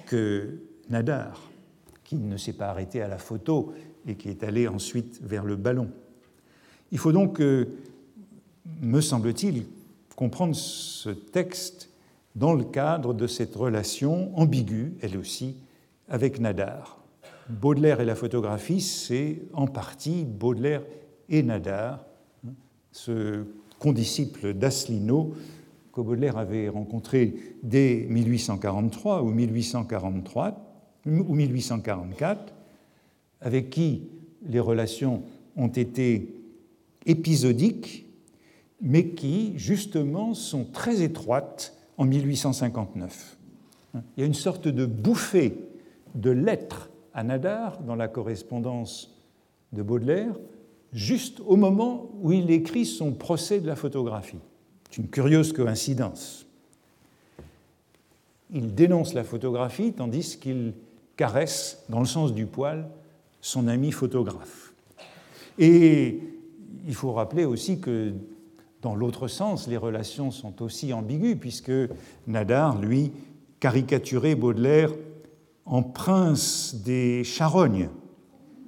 [0.05, 0.59] que
[0.89, 1.41] Nadar,
[2.03, 3.73] qui ne s'est pas arrêté à la photo
[4.07, 5.89] et qui est allé ensuite vers le ballon.
[6.91, 7.65] Il faut donc, euh,
[8.81, 9.65] me semble-t-il,
[10.15, 11.89] comprendre ce texte
[12.35, 15.55] dans le cadre de cette relation ambiguë, elle aussi,
[16.07, 16.99] avec Nadar.
[17.49, 20.83] Baudelaire et la photographie, c'est en partie Baudelaire
[21.29, 22.05] et Nadar,
[22.45, 22.51] hein,
[22.91, 23.45] ce
[23.79, 25.33] condisciple d'Asselineau
[25.93, 30.64] que Baudelaire avait rencontré dès 1843 ou 1843
[31.05, 32.53] ou 1844,
[33.41, 34.03] avec qui
[34.47, 35.23] les relations
[35.55, 36.33] ont été
[37.05, 38.05] épisodiques,
[38.81, 43.37] mais qui, justement, sont très étroites en 1859.
[43.93, 45.57] Il y a une sorte de bouffée
[46.15, 49.15] de lettres à Nadar dans la correspondance
[49.71, 50.35] de Baudelaire,
[50.91, 54.39] juste au moment où il écrit son procès de la photographie.
[54.89, 56.45] C'est une curieuse coïncidence.
[58.53, 60.73] Il dénonce la photographie tandis qu'il
[61.15, 62.87] caresse, dans le sens du poil,
[63.41, 64.73] son ami photographe.
[65.57, 66.19] Et
[66.87, 68.13] il faut rappeler aussi que
[68.81, 71.71] dans l'autre sens, les relations sont aussi ambiguës, puisque
[72.27, 73.11] Nadar, lui,
[73.59, 74.91] caricaturait Baudelaire
[75.65, 77.89] en prince des Charognes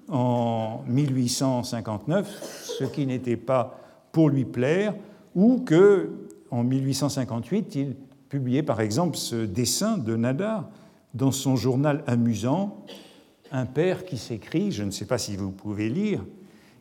[0.10, 3.80] en 1859, ce qui n'était pas
[4.12, 4.96] pour lui plaire,
[5.36, 6.10] ou que
[6.50, 7.96] en 1858 il
[8.30, 10.70] publiait par exemple ce dessin de Nadar
[11.18, 12.86] dans son journal amusant,
[13.52, 16.24] un père qui s'écrit, je ne sais pas si vous pouvez lire,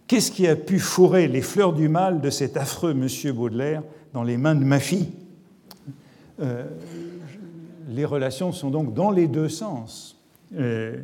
[0.06, 3.82] Qu'est-ce qui a pu fourrer les fleurs du mal de cet affreux monsieur Baudelaire
[4.12, 5.10] dans les mains de ma fille?
[6.40, 6.64] Euh,
[7.88, 10.16] Les relations sont donc dans les deux sens
[10.54, 11.02] euh,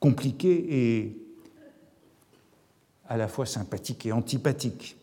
[0.00, 1.18] compliquées et
[3.08, 4.96] à la fois sympathiques et antipathiques.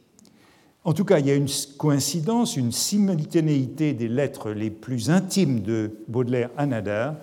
[0.83, 5.61] En tout cas, il y a une coïncidence, une simultanéité des lettres les plus intimes
[5.61, 7.15] de Baudelaire à Nadar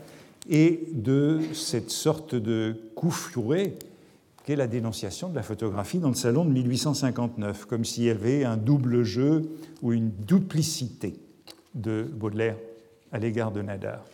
[0.49, 3.77] et de cette sorte de coup fourré
[4.45, 8.45] qu'est la dénonciation de la photographie dans le salon de 1859, comme s'il y avait
[8.45, 9.51] un double jeu
[9.83, 11.17] ou une duplicité
[11.75, 12.57] de Baudelaire
[13.11, 14.05] à l'égard de Nadar.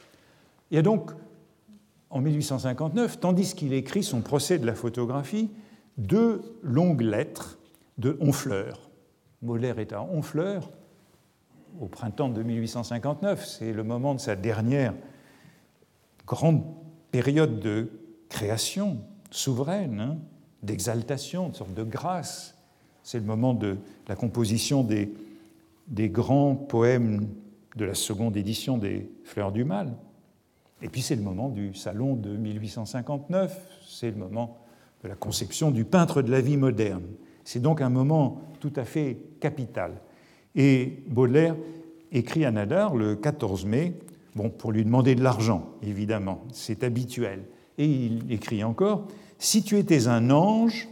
[0.70, 1.10] Il y a donc,
[2.08, 5.50] en 1859, tandis qu'il écrit son procès de la photographie,
[5.98, 7.58] deux longues lettres
[7.98, 8.83] de Honfleur.
[9.44, 10.70] Baudelaire est à Honfleur
[11.80, 14.94] au printemps de 1859, c'est le moment de sa dernière
[16.26, 16.62] grande
[17.10, 17.90] période de
[18.28, 18.98] création,
[19.30, 20.16] souveraine, hein,
[20.62, 22.56] d'exaltation, de sorte de grâce.
[23.02, 23.76] C'est le moment de
[24.08, 25.12] la composition des,
[25.88, 27.28] des grands poèmes
[27.76, 29.94] de la seconde édition des Fleurs du Mal.
[30.80, 34.58] Et puis c'est le moment du salon de 1859, c'est le moment
[35.02, 37.04] de la conception du peintre de la vie moderne.
[37.44, 40.00] C'est donc un moment tout à fait capital.
[40.54, 41.56] Et Baudelaire
[42.12, 43.94] écrit à Nadar le 14 mai,
[44.34, 47.44] bon, pour lui demander de l'argent, évidemment, c'est habituel.
[47.76, 50.88] Et il écrit encore si tu étais un ange,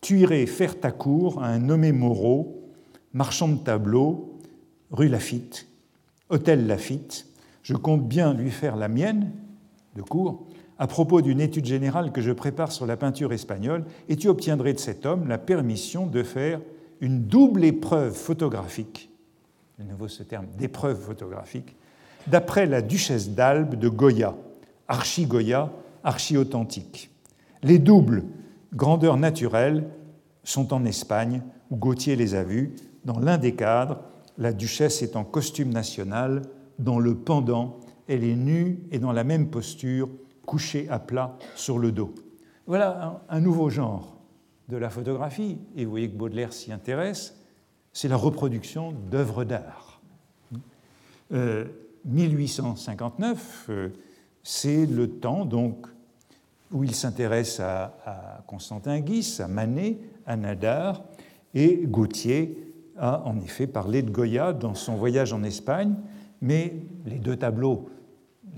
[0.00, 2.62] tu irais faire ta cour à un nommé Moreau,
[3.12, 4.38] marchand de tableaux,
[4.90, 5.68] rue Lafitte,
[6.30, 7.26] hôtel Lafitte.
[7.62, 9.32] Je compte bien lui faire la mienne,
[9.94, 10.46] de cour,
[10.78, 14.72] à propos d'une étude générale que je prépare sur la peinture espagnole, et tu obtiendrais
[14.72, 16.60] de cet homme la permission de faire
[17.00, 19.10] une double épreuve photographique,
[19.78, 21.76] de nouveau ce terme d'épreuve photographique,
[22.26, 24.34] d'après la duchesse d'Albe de Goya,
[24.88, 25.72] archi-Goya,
[26.04, 27.10] archi-authentique.
[27.62, 28.24] Les doubles
[28.72, 29.88] grandeurs naturelles
[30.44, 32.74] sont en Espagne, où Gautier les a vues.
[33.04, 34.00] Dans l'un des cadres,
[34.38, 36.42] la duchesse est en costume national,
[36.78, 40.08] dans le pendant, elle est nue et dans la même posture,
[40.46, 42.14] couchée à plat sur le dos.
[42.66, 44.16] Voilà un, nouveau genre
[44.68, 47.36] de la photographie, et vous voyez que Baudelaire s'y intéresse,
[47.92, 50.00] c'est la reproduction d'œuvres d'art.
[52.04, 53.88] 1859, euh, euh,
[54.42, 55.86] c'est le temps donc
[56.72, 61.02] où il s'intéresse à, Constantin Guis, à Manet, à Nadar,
[61.54, 65.94] et Gautier a en effet parlé de Goya dans son voyage en Espagne,
[66.40, 66.74] mais
[67.06, 67.90] les deux tableaux,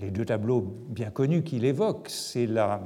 [0.01, 2.83] les deux tableaux bien connus qu'il évoque, c'est la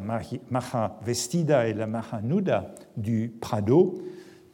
[0.50, 3.94] Maha Vestida et la Maha Nuda du Prado,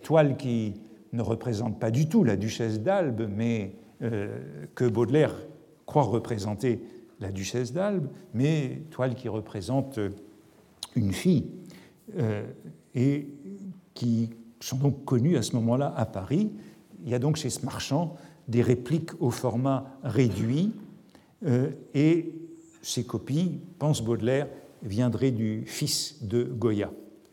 [0.02, 0.74] toile qui
[1.12, 4.38] ne représente pas du tout la duchesse d'Albe, mais euh,
[4.74, 5.34] que Baudelaire
[5.86, 6.82] croit représenter
[7.20, 9.98] la duchesse d'Albe, mais toile qui représente
[10.96, 11.50] une fille,
[12.18, 12.44] euh,
[12.94, 13.28] et
[13.94, 14.30] qui
[14.60, 16.52] sont donc connues à ce moment-là à Paris.
[17.04, 18.16] Il y a donc chez ce marchand
[18.48, 20.72] des répliques au format réduit,
[21.46, 22.32] euh, et
[22.84, 24.48] ces copies, pense Baudelaire,
[24.82, 26.90] viendraient du fils de Goya.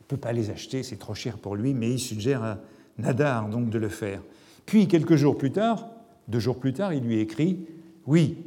[0.08, 2.58] peut pas les acheter, c'est trop cher pour lui, mais il suggère à
[2.98, 4.22] Nadar donc de le faire.
[4.66, 5.90] Puis quelques jours plus tard,
[6.28, 7.66] deux jours plus tard, il lui écrit
[8.06, 8.38] Oui,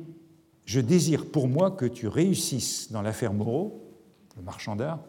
[0.64, 3.82] je désire pour moi que tu réussisses dans l'affaire Moreau,
[4.36, 5.00] le marchand d'art,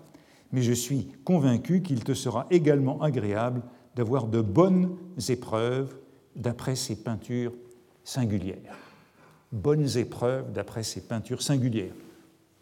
[0.52, 3.62] mais je suis convaincu qu'il te sera également agréable
[3.96, 4.98] d'avoir de bonnes
[5.30, 5.96] épreuves
[6.36, 7.54] d'après ces peintures
[8.04, 8.85] singulières.
[9.56, 11.94] Bonnes épreuves d'après ces peintures singulières.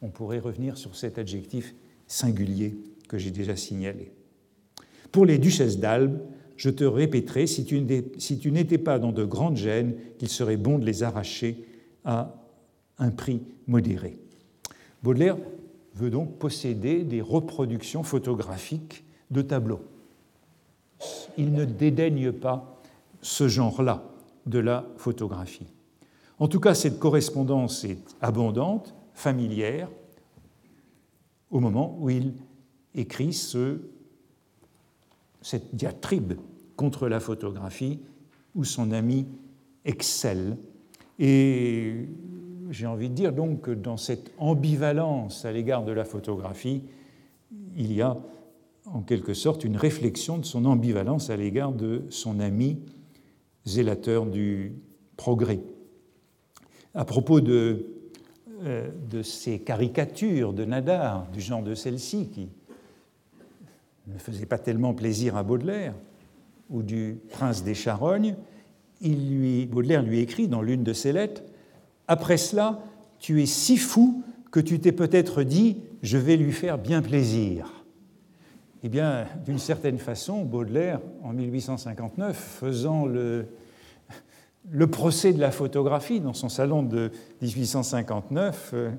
[0.04, 1.74] On pourrait revenir sur cet adjectif
[2.06, 2.78] singulier
[3.08, 4.12] que j'ai déjà signalé.
[5.12, 6.20] Pour les duchesses d'Albe,
[6.56, 10.86] je te répéterai, si tu n'étais pas dans de grandes gênes, qu'il serait bon de
[10.86, 11.66] les arracher
[12.06, 12.36] à
[13.00, 14.20] un prix modéré.
[15.02, 15.38] Baudelaire
[15.96, 19.82] veut donc posséder des reproductions photographiques de tableaux.
[21.40, 22.80] Il ne dédaigne pas
[23.24, 24.04] ce genre-là
[24.46, 25.66] de la photographie.
[26.44, 29.88] En tout cas, cette correspondance est abondante, familière,
[31.52, 32.34] au moment où il
[32.94, 33.80] écrit ce,
[35.42, 36.34] cette diatribe
[36.76, 38.02] contre la photographie
[38.56, 39.26] où son ami
[39.86, 40.58] excelle.
[41.18, 42.10] Et
[42.72, 46.84] j'ai envie de dire donc que dans cette ambivalence à l'égard de la photographie,
[47.78, 48.18] il y a
[48.88, 52.80] en quelque sorte une réflexion de son ambivalence à l'égard de son ami
[53.66, 54.74] zélateur du
[55.16, 55.62] progrès.
[56.96, 57.86] À propos de,
[58.64, 62.50] euh, de ces caricatures de Nadar, du genre de celle-ci, qui
[64.08, 65.94] ne faisait pas tellement plaisir à Baudelaire,
[66.70, 68.36] ou du prince des Charognes,
[69.02, 71.42] il lui, Baudelaire lui écrit dans l'une de ses lettres
[72.08, 72.80] Après cela,
[73.20, 77.84] tu es si fou que tu t'es peut-être dit Je vais lui faire bien plaisir.
[78.84, 83.48] Eh bien, d'une certaine façon, Baudelaire, en 1859, faisant le,
[84.70, 87.12] le procès de la photographie dans son salon de
[87.42, 88.92] 1859, euh,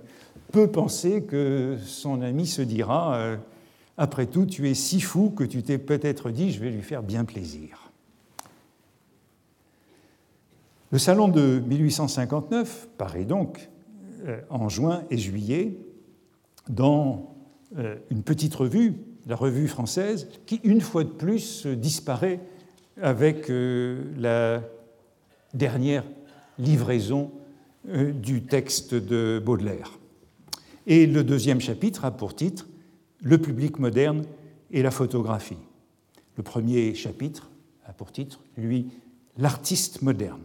[0.53, 3.37] peut penser que son ami se dira euh,
[3.97, 7.03] après tout, tu es si fou que tu t'es peut-être dit, je vais lui faire
[7.03, 7.91] bien plaisir.
[10.91, 13.69] Le salon de 1859 paraît donc
[14.27, 15.79] euh, en juin et juillet
[16.69, 17.31] dans
[18.09, 18.95] une petite revue,
[19.27, 22.39] la revue française, qui une fois de plus disparaît
[23.03, 23.51] avec
[24.17, 24.62] la
[25.55, 26.05] dernière
[26.59, 27.31] livraison
[27.85, 29.99] du texte de Baudelaire.
[30.87, 32.67] Et le deuxième chapitre a pour titre
[33.23, 34.25] le public moderne
[34.71, 35.57] et la photographie.
[36.37, 37.51] Le premier chapitre
[37.87, 38.91] a pour titre, lui,
[39.37, 40.43] l'artiste moderne.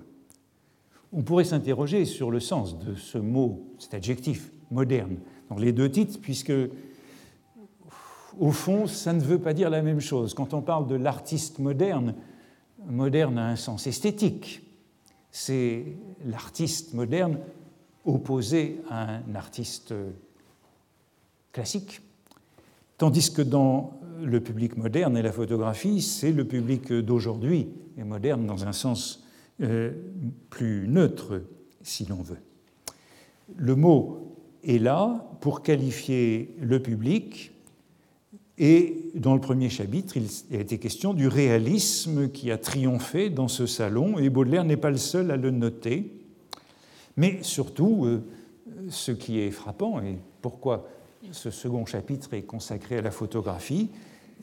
[1.11, 5.17] On pourrait s'interroger sur le sens de ce mot, cet adjectif moderne,
[5.49, 6.53] dans les deux titres, puisque,
[8.39, 10.33] au fond, ça ne veut pas dire la même chose.
[10.33, 12.13] Quand on parle de l'artiste moderne,
[12.85, 14.61] moderne a un sens esthétique.
[15.31, 15.85] C'est
[16.25, 17.37] l'artiste moderne
[18.05, 19.93] opposé à un artiste
[21.51, 22.01] classique,
[22.99, 28.45] Tandis que dans le public moderne et la photographie, c'est le public d'aujourd'hui, et moderne
[28.45, 29.23] dans un sens
[29.61, 29.93] euh,
[30.49, 31.41] plus neutre,
[31.81, 32.41] si l'on veut.
[33.55, 37.53] Le mot est là pour qualifier le public,
[38.59, 43.47] et dans le premier chapitre, il a été question du réalisme qui a triomphé dans
[43.47, 46.11] ce salon, et Baudelaire n'est pas le seul à le noter.
[47.15, 48.21] Mais surtout, euh,
[48.89, 50.89] ce qui est frappant, et pourquoi
[51.31, 53.89] ce second chapitre est consacré à la photographie,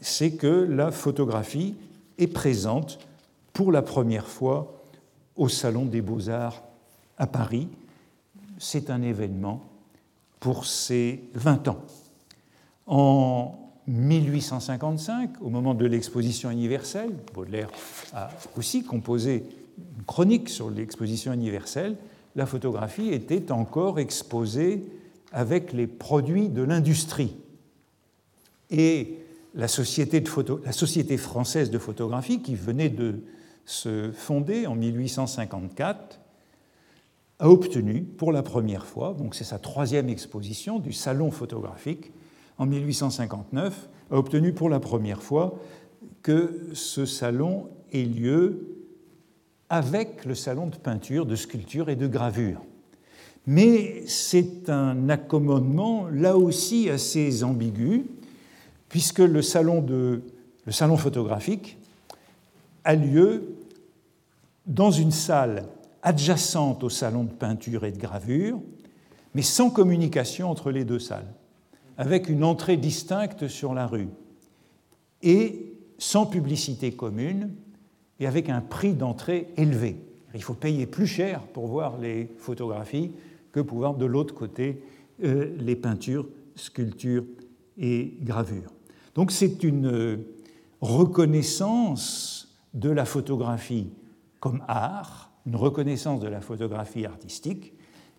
[0.01, 1.75] c'est que la photographie
[2.17, 2.99] est présente
[3.53, 4.83] pour la première fois
[5.37, 6.63] au Salon des beaux-arts
[7.19, 7.69] à Paris.
[8.59, 9.63] C'est un événement
[10.41, 11.83] pour ses 20 ans.
[12.87, 17.71] En 1855, au moment de l'exposition universelle, Baudelaire
[18.13, 19.45] a aussi composé
[19.79, 21.97] une chronique sur l'exposition universelle,
[22.35, 24.85] la photographie était encore exposée
[25.33, 27.37] avec les produits de l'industrie.
[28.71, 29.19] Et
[29.55, 30.23] la société,
[31.17, 33.23] française de photographie, qui venait de
[33.65, 36.21] se fonder en 1854,
[37.39, 42.13] a obtenu pour la première fois, donc c'est sa troisième exposition du salon photographique
[42.59, 45.59] en 1859, a obtenu pour la première fois
[46.23, 48.77] que ce salon ait lieu
[49.69, 52.63] avec le salon de peinture, de sculpture et de gravure.
[53.47, 58.07] Mais c'est un accommodement là aussi assez ambigu,
[58.89, 59.85] puisque le salon,
[60.97, 61.79] photographique
[62.85, 63.57] a lieu
[64.67, 65.67] dans une salle
[66.03, 68.61] adjacente au salon de peinture et de gravure,
[69.35, 71.33] mais sans communication entre les deux salles,
[71.99, 74.09] avec une entrée distincte sur la rue,
[75.23, 77.51] et sans publicité commune,
[78.21, 79.97] et avec un prix d'entrée élevé.
[80.35, 83.13] Il faut payer plus cher pour voir les photographies
[83.53, 84.83] que pour voir de l'autre côté
[85.25, 87.25] euh, les peintures, sculptures
[87.79, 88.73] et gravures.
[89.15, 90.21] Donc c'est une
[90.81, 93.89] reconnaissance de la photographie
[94.41, 97.73] comme art, une reconnaissance de la photographie artistique,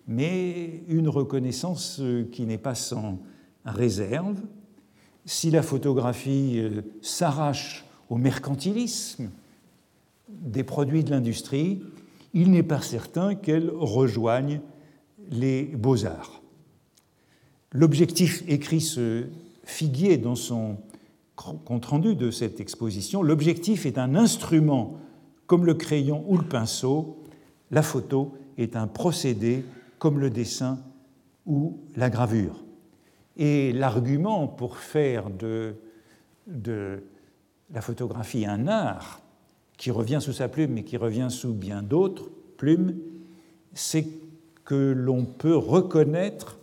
[0.08, 2.02] mais une reconnaissance
[2.32, 3.20] qui n'est pas sans
[3.68, 4.38] réserve.
[5.26, 9.30] Si la photographie euh, s'arrache au mercantilisme
[10.30, 11.82] des produits de l'industrie,
[12.34, 14.62] il n'est pas certain qu'elle rejoigne
[15.30, 16.42] les beaux-arts.
[17.72, 19.26] L'objectif, écrit ce
[19.64, 20.78] Figuier dans son
[21.36, 24.98] compte-rendu de cette exposition, l'objectif est un instrument
[25.46, 27.18] comme le crayon ou le pinceau,
[27.70, 29.66] la photo est un procédé
[30.00, 30.80] comme le dessin
[31.46, 32.64] ou la gravure.
[33.38, 35.76] Et l'argument pour faire de,
[37.72, 39.22] la photographie un art,
[39.78, 42.98] qui revient sous sa plume mais qui revient sous bien d'autres plumes,
[43.74, 44.08] c'est
[44.66, 46.58] que l'on peut reconnaître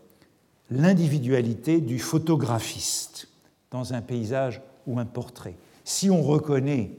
[0.70, 3.28] l'individualité du photographiste
[3.70, 5.54] dans un paysage ou un portrait.
[5.84, 6.90] Si on reconnaît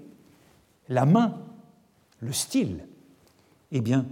[0.88, 1.38] la main,
[2.22, 2.86] le style,
[3.72, 4.06] eh bien,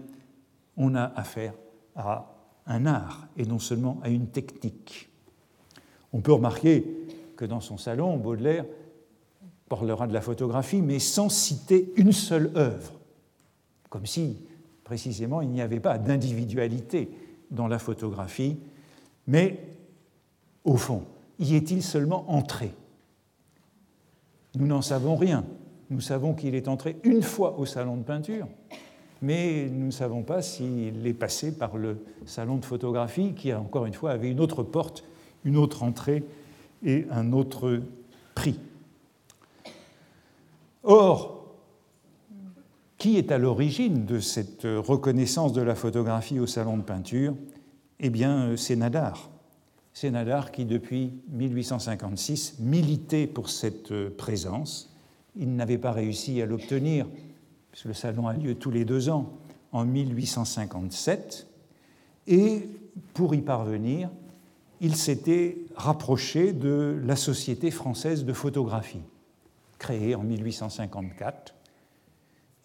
[0.77, 1.53] on a affaire
[1.95, 2.33] à
[2.65, 5.09] un art et non seulement à une technique.
[6.13, 6.85] On peut remarquer
[7.35, 8.65] que dans son salon, Baudelaire
[9.67, 12.93] parlera de la photographie, mais sans citer une seule œuvre,
[13.89, 14.37] comme si
[14.83, 17.09] précisément il n'y avait pas d'individualité
[17.49, 18.57] dans la photographie,
[19.27, 19.59] mais
[20.63, 21.03] au fond,
[21.39, 22.73] y est-il seulement entré?
[24.55, 25.45] Nous n'en savons rien.
[25.89, 28.47] Nous savons qu'il est entré une fois au salon de peinture,
[29.21, 33.85] mais nous ne savons pas s'il est passé par le salon de photographie, qui, encore
[33.85, 35.03] une fois, avait une autre porte,
[35.45, 36.23] une autre entrée
[36.83, 37.81] et un autre
[38.35, 38.59] prix.
[40.83, 41.55] Or,
[42.97, 47.35] qui est à l'origine de cette reconnaissance de la photographie au salon de peinture?
[47.99, 49.29] Eh bien, c'est Nadar.
[49.93, 54.93] C'est Nadar qui, depuis 1856, militait pour cette présence.
[55.35, 57.07] Il n'avait pas réussi à l'obtenir,
[57.71, 59.33] puisque le salon a lieu tous les deux ans,
[59.71, 61.47] en 1857.
[62.27, 62.69] Et
[63.13, 64.09] pour y parvenir,
[64.83, 69.01] il s'était rapproché de la Société française de photographie
[69.79, 71.55] créé en 1854.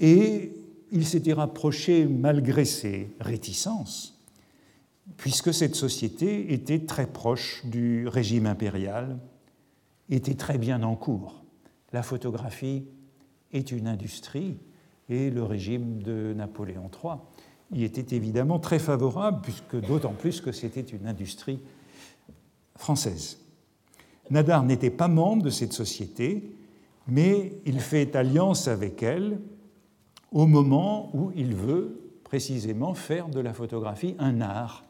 [0.01, 0.53] Et
[0.91, 4.19] il s'était rapproché malgré ses réticences,
[5.17, 9.19] puisque cette société était très proche du régime impérial,
[10.11, 11.45] était très bien en cours.
[11.93, 12.85] La photographie
[13.53, 14.59] est une industrie
[15.09, 17.15] et le régime de Napoléon III
[17.73, 21.61] y était évidemment très favorable, puisque d'autant plus que c'était une industrie
[22.79, 23.39] française.
[24.31, 26.57] Nadar n'était pas membre de cette société,
[27.07, 29.41] mais il fait alliance avec elle
[30.33, 34.85] au moment où il veut précisément faire de la photographie un art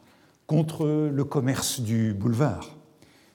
[0.45, 2.75] contre le commerce du boulevard.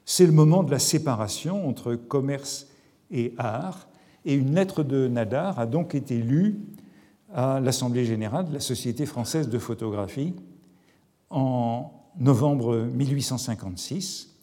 [0.05, 2.69] C'est le moment de la séparation entre commerce
[3.11, 3.89] et art,
[4.27, 6.61] et une lettre de Nadar a donc été lue
[7.33, 10.35] à l'Assemblée générale de la Société française de photographie
[11.31, 14.34] en novembre 1856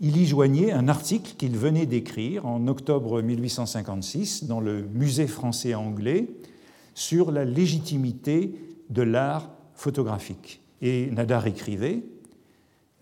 [0.00, 5.74] il y joignait un article qu'il venait d'écrire en octobre 1856 dans le Musée français
[5.74, 6.28] anglais
[6.94, 8.54] sur la légitimité
[8.88, 10.62] de l'art photographique.
[10.80, 12.02] Et Nadar écrivait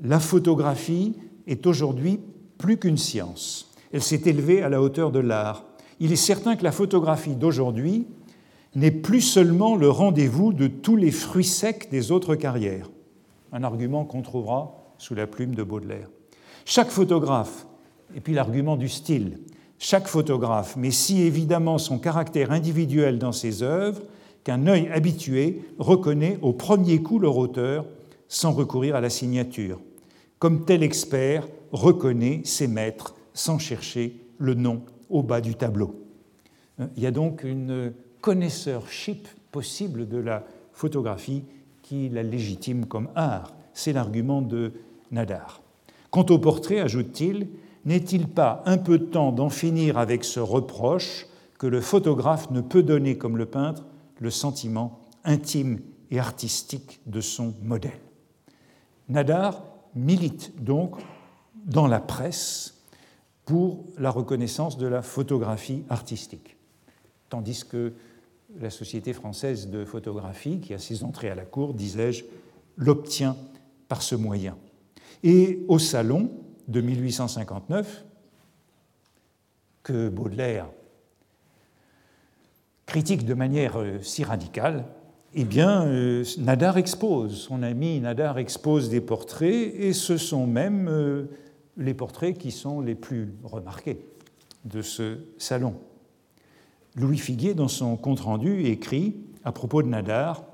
[0.01, 1.15] La photographie
[1.47, 2.19] est aujourd'hui
[2.59, 3.73] plus qu'une science.
[3.93, 5.65] Elle s'est élevée à la hauteur de l'art.
[6.01, 8.09] Il est certain que la photographie d'aujourd'hui
[8.75, 12.91] n'est plus seulement le rendez-vous de tous les fruits secs des autres carrières.
[13.53, 16.09] Un argument qu'on trouvera sous la plume de Baudelaire.
[16.71, 17.67] Chaque photographe,
[18.15, 19.39] et puis l'argument du style,
[19.79, 24.03] chaque photographe met si évidemment son caractère individuel dans ses œuvres
[24.45, 27.87] qu'un œil habitué reconnaît au premier coup leur auteur
[28.29, 29.81] sans recourir à la signature,
[30.39, 36.05] comme tel expert reconnaît ses maîtres sans chercher le nom au bas du tableau.
[36.99, 41.45] Il y a donc une connaisseurship possible de la photographie
[41.81, 43.55] qui la légitime comme art.
[43.73, 44.75] C'est l'argument de
[45.11, 45.63] Nadar.
[46.11, 47.49] Quant au portrait, ajoute-t-il,
[47.85, 51.27] n'est-il pas un peu temps d'en finir avec ce reproche
[51.59, 53.85] que le photographe ne peut donner comme le peintre
[54.21, 55.81] le sentiment intime
[56.11, 58.01] et artistique de son modèle?
[59.09, 59.63] Nadar
[59.95, 60.97] milite donc
[61.65, 62.75] dans la presse
[63.45, 66.57] pour la reconnaissance de la photographie artistique,
[67.31, 67.95] tandis que
[68.61, 72.25] la Société française de photographie, qui a ses entrées à la cour, disais-je,
[72.77, 73.37] l'obtient
[73.89, 74.57] par ce moyen.
[75.23, 76.31] Et au salon
[76.69, 78.05] de 1859,
[79.83, 80.69] que Baudelaire
[82.87, 84.85] critique de manière euh, si radicale,
[85.35, 90.89] eh bien, euh, Nadar expose, son ami Nadar expose des portraits, et ce sont même
[90.89, 91.27] euh,
[91.77, 94.05] les portraits qui sont les plus remarqués
[94.65, 95.75] de ce salon.
[96.97, 100.45] Louis Figuier, dans son compte-rendu, écrit à propos de Nadar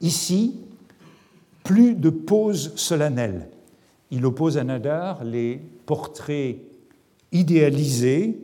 [0.00, 0.60] Ici,
[1.64, 3.48] plus de poses solennelles.
[4.10, 6.56] Il oppose à Nadar les portraits
[7.32, 8.42] idéalisés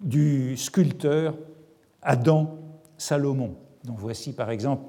[0.00, 1.36] du sculpteur
[2.02, 2.58] Adam
[2.98, 4.84] Salomon, dont voici par exemple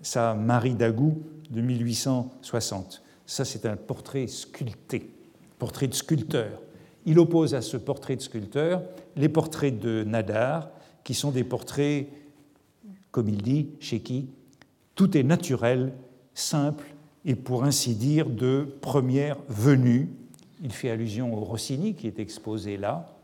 [0.00, 3.02] sa Marie d'Agou de 1860.
[3.26, 5.10] Ça, c'est un portrait sculpté,
[5.58, 6.60] portrait de sculpteur.
[7.04, 8.82] Il oppose à ce portrait de sculpteur
[9.16, 10.70] les portraits de Nadar,
[11.04, 12.08] qui sont des portraits,
[13.10, 14.28] comme il dit, chez qui
[14.94, 15.92] tout est naturel,
[16.34, 16.84] simple
[17.24, 20.08] et pour ainsi dire de première venue.
[20.62, 23.16] Il fait allusion au Rossini qui est exposé là.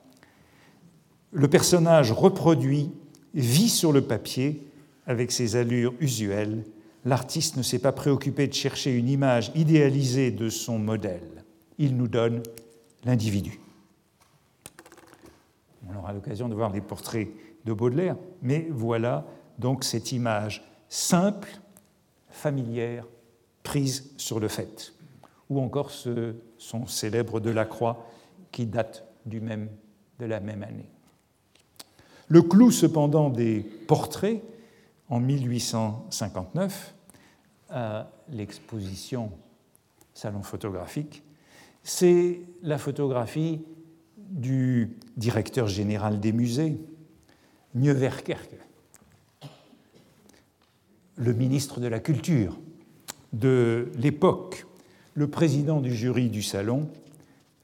[1.33, 2.91] Le personnage reproduit
[3.35, 4.67] vit sur le papier
[5.07, 6.65] avec ses allures usuelles.
[7.05, 11.45] L'artiste ne s'est pas préoccupé de chercher une image idéalisée de son modèle.
[11.79, 12.43] Il nous donne
[13.05, 13.61] l'individu.
[15.89, 17.29] On aura l'occasion de voir les portraits
[17.65, 19.27] de Baudelaire, mais voilà
[19.59, 21.49] donc cette image simple,
[22.31, 23.07] familière,
[23.69, 24.95] prise sur le fait.
[25.51, 28.07] Ou encore ce son célèbre de la Croix
[28.51, 29.39] qui date de
[30.25, 30.89] la même année.
[32.29, 34.43] Le clou cependant des portraits
[35.11, 36.95] en 1859
[37.69, 39.33] à l'exposition
[40.15, 41.23] Salon photographique,
[41.83, 43.61] c'est la photographie
[44.17, 46.81] du directeur général des musées,
[47.75, 48.57] Nieuwerkerke,
[51.17, 52.57] le ministre de la Culture
[53.33, 54.67] de l'époque,
[55.15, 56.89] le président du jury du salon,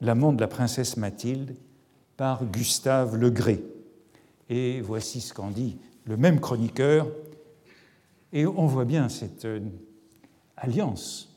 [0.01, 1.55] l'amant de la princesse Mathilde,
[2.17, 3.63] par Gustave Legré.
[4.49, 7.07] Et voici ce qu'en dit le même chroniqueur.
[8.31, 9.59] Et on voit bien cette euh,
[10.57, 11.31] alliance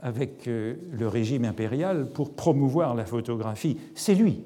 [0.00, 3.78] avec euh, le régime impérial pour promouvoir la photographie.
[3.94, 4.44] C'est lui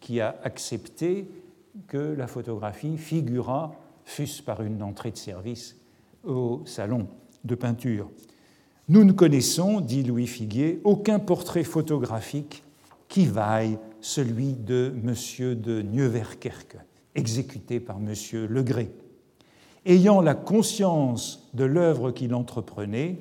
[0.00, 1.28] qui a accepté
[1.86, 3.72] que la photographie figurât,
[4.04, 5.76] fût-ce par une entrée de service,
[6.24, 7.06] au salon
[7.44, 8.10] de peinture.
[8.90, 12.64] Nous ne connaissons, dit Louis Figuier, aucun portrait photographique
[13.06, 15.14] qui vaille celui de M.
[15.54, 16.76] de Nieuwerkerke
[17.14, 18.12] exécuté par M.
[18.48, 18.90] Legré.
[19.86, 23.18] Ayant la conscience de l'œuvre qu'il entreprenait,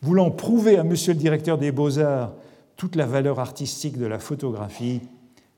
[0.00, 0.94] voulant prouver à M.
[0.94, 2.32] le directeur des beaux-arts
[2.78, 5.02] toute la valeur artistique de la photographie,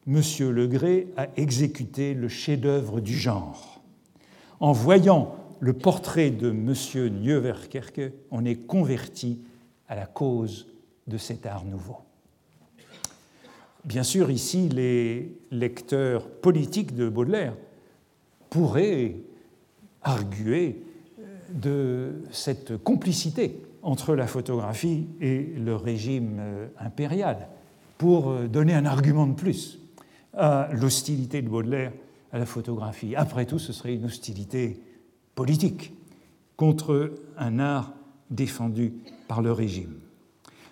[0.09, 0.22] M.
[0.51, 3.80] Legré a exécuté le chef-d'œuvre du genre.
[4.59, 6.74] En voyant le portrait de M.
[7.20, 9.40] Nieuwerkerke, on est converti
[9.88, 10.66] à la cause
[11.07, 11.96] de cet art nouveau.
[13.84, 17.54] Bien sûr, ici, les lecteurs politiques de Baudelaire
[18.50, 19.16] pourraient
[20.02, 20.82] arguer
[21.52, 26.40] de cette complicité entre la photographie et le régime
[26.80, 27.48] impérial
[27.98, 29.78] pour donner un argument de plus
[30.34, 31.92] à l'hostilité de Baudelaire
[32.32, 33.14] à la photographie.
[33.14, 34.80] Après tout, ce serait une hostilité
[35.37, 35.93] politique
[36.57, 37.93] contre un art
[38.30, 38.95] défendu
[39.28, 39.95] par le régime.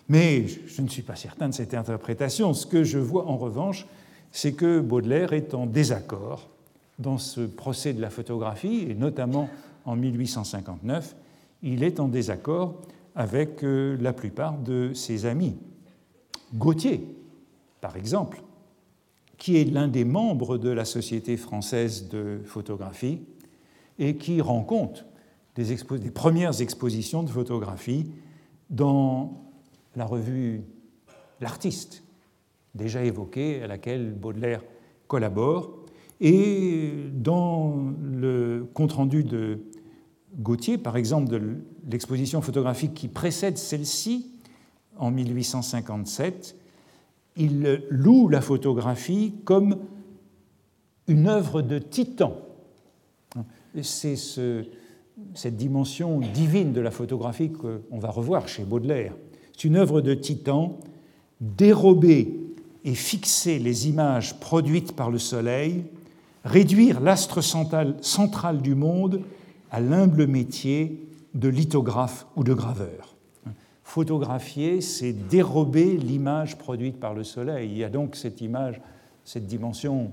[0.09, 2.53] Mais je ne suis pas certain de cette interprétation.
[2.53, 3.87] Ce que je vois en revanche,
[4.33, 6.49] c'est que Baudelaire est en désaccord
[6.99, 9.49] dans ce procès de la photographie, et notamment
[9.85, 11.15] en 1859,
[11.63, 12.81] il est en désaccord
[13.15, 15.57] avec euh, la plupart de ses amis.
[16.55, 17.07] Gautier,
[17.81, 18.43] par exemple,
[19.39, 23.21] qui est l'un des membres de la Société française de photographie
[23.99, 25.07] et qui rend compte
[25.55, 28.11] des, des premières expositions de photographie
[28.71, 29.45] dans
[29.97, 30.65] la revue
[31.41, 32.03] L'Artiste,
[32.75, 34.63] déjà évoquée, à laquelle Baudelaire
[35.09, 35.85] collabore,
[36.21, 39.59] et dans le compte-rendu de
[40.39, 41.59] Gautier, par exemple de
[41.91, 44.31] l'exposition photographique qui précède celle-ci,
[44.97, 46.57] en 1857,
[47.37, 49.79] il loue la photographie comme
[51.09, 52.37] une œuvre de titan.
[53.83, 54.65] C'est ce,
[55.35, 59.15] cette dimension divine de la photographie qu'on va revoir chez Baudelaire.
[59.53, 60.79] C'est une œuvre de titan,
[61.41, 62.41] dérober
[62.85, 65.85] et fixer les images produites par le soleil,
[66.45, 69.23] réduire l'astre central du monde
[69.71, 71.01] à l'humble métier
[71.35, 73.17] de lithographe ou de graveur.
[73.83, 77.71] Photographier, c'est dérober l'image produite par le soleil.
[77.71, 78.81] Il y a donc cette image,
[79.25, 80.11] cette dimension,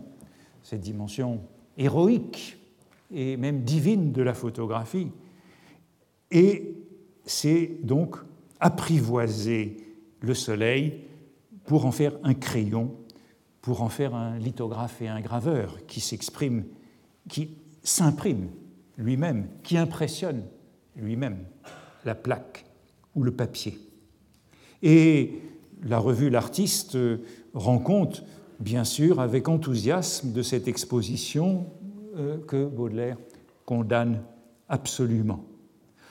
[0.64, 1.42] cette dimension
[1.78, 2.58] héroïque
[3.14, 5.12] et même divine de la photographie.
[6.30, 6.76] Et
[7.26, 8.18] c'est donc
[8.60, 9.78] apprivoiser
[10.22, 11.02] le soleil
[11.66, 12.96] pour en faire un crayon,
[13.62, 16.66] pour en faire un lithographe et un graveur qui s'exprime,
[17.28, 18.50] qui s'imprime
[18.98, 20.44] lui-même, qui impressionne
[20.96, 21.40] lui-même
[22.06, 22.66] la plaque
[23.16, 23.78] ou le papier.
[24.82, 25.40] Et
[25.84, 26.98] la revue L'Artiste
[27.54, 28.24] rend compte
[28.60, 31.66] bien sûr avec enthousiasme de cette exposition
[32.48, 33.18] que Baudelaire
[33.66, 34.22] condamne
[34.70, 35.44] absolument,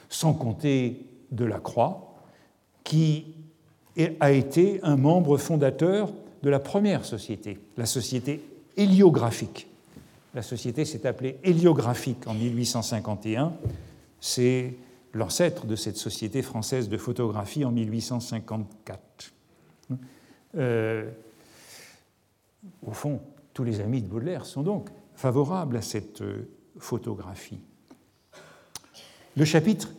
[0.09, 2.15] sans compter Delacroix,
[2.85, 3.35] qui
[4.21, 6.11] a été un membre fondateur
[6.43, 8.41] de la première société, la société
[8.77, 9.67] héliographique.
[10.35, 13.53] La société s'est appelée héliographique en 1851.
[14.21, 14.75] C'est
[15.13, 19.01] l'ancêtre de cette société française de photographie en 1854.
[20.57, 21.11] Euh,
[22.87, 23.21] au fond,
[23.53, 24.89] tous les amis de Baudelaire sont donc
[25.21, 26.49] favorables à cette euh,
[26.79, 27.61] photographie.
[29.37, 29.91] Le chapitre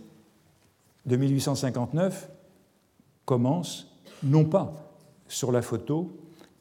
[1.06, 2.28] de 1859
[3.24, 4.74] commence non pas
[5.28, 6.12] sur la photo,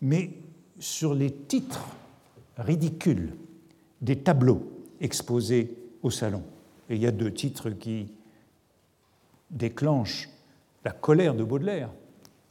[0.02, 0.30] mais
[0.78, 1.86] sur les titres
[2.58, 3.34] ridicules
[4.02, 6.42] des tableaux exposés au salon.
[6.90, 8.12] Et il y a deux titres qui
[9.50, 10.28] déclenchent
[10.84, 11.90] la colère de Baudelaire,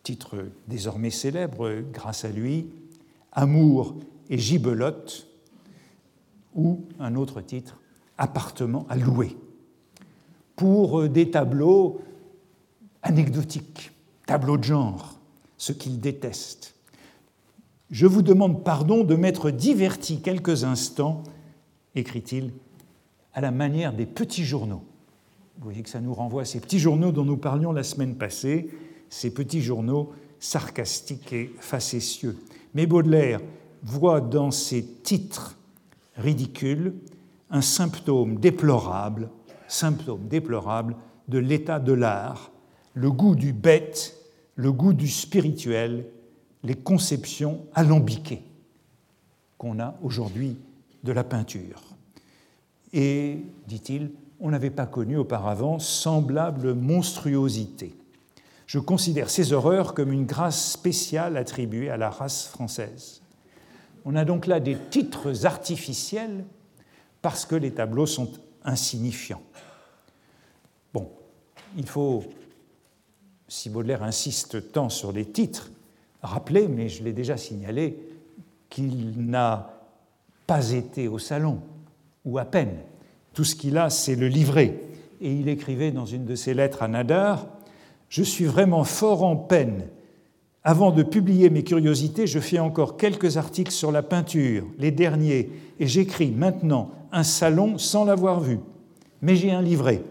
[0.01, 2.68] titre désormais célèbre grâce à lui,
[3.32, 3.95] Amour
[4.32, 5.29] et gibelotte,
[6.56, 7.80] ou un autre titre,
[8.18, 9.38] Appartement à louer,
[10.58, 12.02] pour des tableaux
[13.02, 13.91] anecdotiques,
[14.26, 15.20] tableaux de genre,
[15.58, 16.76] ce qu'il déteste.
[17.91, 21.24] Je vous demande pardon de m'être diverti quelques instants,
[21.95, 22.52] écrit-il,
[23.34, 24.84] à la manière des petits journaux.
[25.58, 28.16] Vous voyez que ça nous renvoie à ces petits journaux dont nous parlions la semaine
[28.16, 28.70] passée,
[29.10, 32.38] ces petits journaux sarcastiques et facétieux.
[32.74, 33.41] Mais Baudelaire
[33.84, 35.59] voit dans ces titres
[36.20, 36.93] ridicules
[37.49, 39.30] un symptôme déplorable,
[39.67, 40.95] symptôme déplorable
[41.28, 42.51] de l'état de l'art,
[42.93, 44.15] le goût du bête,
[44.55, 46.05] le goût du spirituel,
[46.63, 48.43] les conceptions alambiquées
[49.57, 50.57] qu'on a aujourd'hui
[51.03, 51.84] de la peinture.
[52.93, 57.95] Et, dit-il, on n'avait pas connu auparavant semblable monstruosité.
[58.65, 63.22] Je considère ces horreurs comme une grâce spéciale attribuée à la race française.
[64.12, 66.43] On a donc là des titres artificiels
[67.22, 68.32] parce que les tableaux sont
[68.64, 69.43] insignifiants.
[70.95, 71.12] Bon,
[71.78, 72.24] il faut,
[73.47, 75.72] si Baudelaire insiste tant sur les titres,
[76.24, 77.99] rappeler, mais je l'ai déjà signalé,
[78.72, 79.80] qu'il n'a
[80.47, 81.62] pas été au salon,
[82.26, 82.80] ou à peine.
[83.36, 84.82] Tout ce qu'il a, c'est le livret.
[85.22, 87.45] Et il écrivait dans une de ses lettres à Nadar
[88.10, 89.84] je suis vraiment fort en peine.
[90.64, 95.49] Avant de publier mes curiosités, je fais encore quelques articles sur la peinture, les derniers,
[95.80, 98.60] et j'écris maintenant un salon sans l'avoir vu.
[99.22, 100.03] Mais j'ai un livret.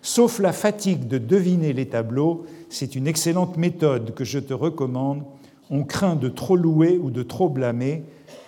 [0.00, 5.22] Sauf la fatigue de deviner les tableaux, c'est une excellente méthode que je te recommande.
[5.68, 8.04] On craint de trop louer ou de trop blâmer.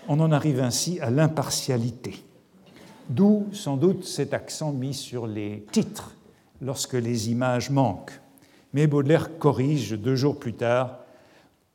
[0.08, 2.14] On en arrive ainsi à l'impartialité.
[3.10, 6.16] D'où sans doute cet accent mis sur les titres
[6.62, 8.20] lorsque les images manquent.
[8.72, 11.00] Mais Baudelaire corrige deux jours plus tard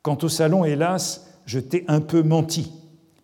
[0.02, 2.72] Quant au salon, hélas, je t'ai un peu menti,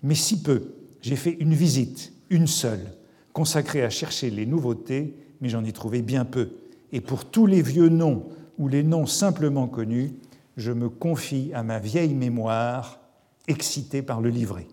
[0.02, 0.74] mais si peu.
[1.00, 2.92] J'ai fait une visite, une seule,
[3.32, 6.50] consacrée à chercher les nouveautés, mais j'en ai trouvé bien peu.
[6.92, 10.12] Et pour tous les vieux noms ou les noms simplement connus,
[10.56, 13.00] je me confie à ma vieille mémoire,
[13.46, 14.66] excitée par le livret.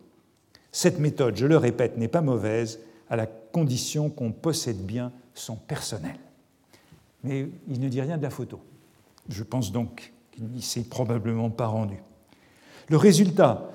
[0.71, 2.79] Cette méthode, je le répète, n'est pas mauvaise,
[3.09, 6.17] à la condition qu'on possède bien son personnel.
[7.23, 8.59] Mais il ne dit rien de la photo.
[9.29, 11.95] Je pense donc qu'il n'y s'est probablement pas rendu.
[12.89, 13.71] Le résultat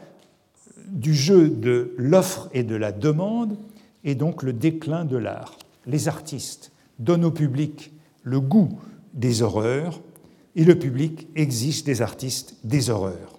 [0.88, 3.56] du jeu de l'offre et de la demande
[4.04, 5.58] est donc le déclin de l'art.
[5.86, 7.92] Les artistes donnent au public
[8.22, 8.78] le goût
[9.14, 10.00] des horreurs
[10.56, 13.38] et le public exige des artistes des horreurs.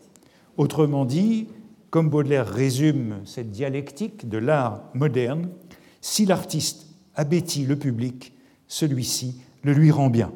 [0.57, 1.47] Autrement dit,
[1.89, 5.49] comme Baudelaire résume cette dialectique de l'art moderne,
[6.01, 8.33] si l'artiste abétit le public,
[8.67, 10.31] celui-ci le lui rend bien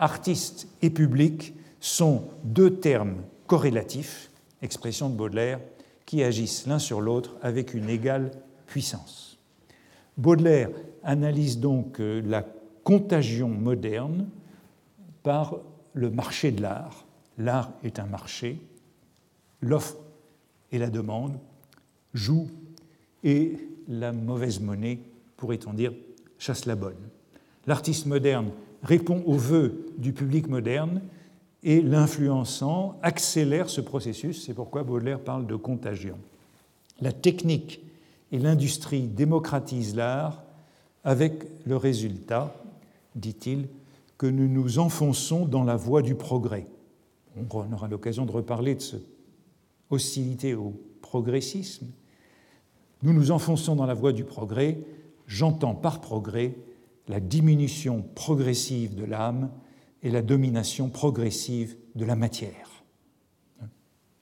[0.00, 3.16] artiste et public sont deux termes
[3.46, 4.30] corrélatifs,
[4.62, 5.60] expression de Baudelaire,
[6.06, 8.30] qui agissent l'un sur l'autre avec une égale
[8.66, 9.38] puissance.
[10.16, 10.70] Baudelaire
[11.02, 12.44] analyse donc euh, la
[12.84, 14.28] contagion moderne
[15.22, 15.56] par
[15.94, 17.04] le marché de l'art.
[17.38, 18.60] L'art est un marché,
[19.62, 19.96] l'offre
[20.72, 21.38] et la demande
[22.12, 22.50] jouent
[23.24, 23.56] et
[23.88, 24.98] la mauvaise monnaie,
[25.36, 25.92] pourrait-on dire,
[26.38, 27.08] chasse la bonne.
[27.66, 28.50] L'artiste moderne
[28.82, 31.02] répond aux vœux du public moderne
[31.62, 34.44] et l'influençant accélère ce processus.
[34.44, 36.16] C'est pourquoi Baudelaire parle de contagion.
[37.00, 37.80] La technique
[38.32, 40.42] et l'industrie démocratisent l'art
[41.04, 42.54] avec le résultat,
[43.14, 43.68] dit-il,
[44.18, 46.66] que nous nous enfonçons dans la voie du progrès.
[47.36, 49.06] On aura l'occasion de reparler de cette
[49.88, 51.86] hostilité au progressisme.
[53.02, 54.78] Nous nous enfonçons dans la voie du progrès.
[55.26, 56.54] J'entends par progrès
[57.08, 59.50] la diminution progressive de l'âme
[60.02, 62.84] et la domination progressive de la matière.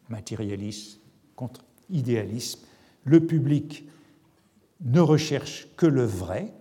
[0.08, 1.00] Matérialisme
[1.36, 2.60] contre idéalisme.
[3.04, 3.84] Le public
[4.80, 6.52] ne recherche que le vrai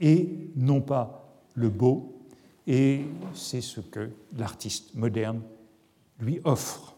[0.00, 2.18] et non pas le beau,
[2.66, 5.42] et c'est ce que l'artiste moderne
[6.18, 6.96] lui offre.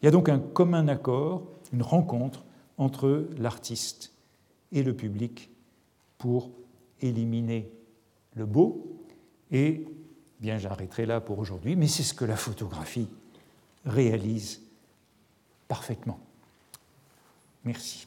[0.00, 2.44] Il y a donc un commun accord, une rencontre
[2.76, 4.12] entre l'artiste
[4.72, 5.50] et le public
[6.18, 6.50] pour
[7.00, 7.70] éliminer
[8.34, 9.00] le beau.
[9.50, 9.86] Et
[10.44, 13.08] bien, j'arrêterai là pour aujourd'hui, mais c'est ce que la photographie
[13.86, 14.60] réalise
[15.68, 16.20] parfaitement.
[17.64, 18.06] Merci.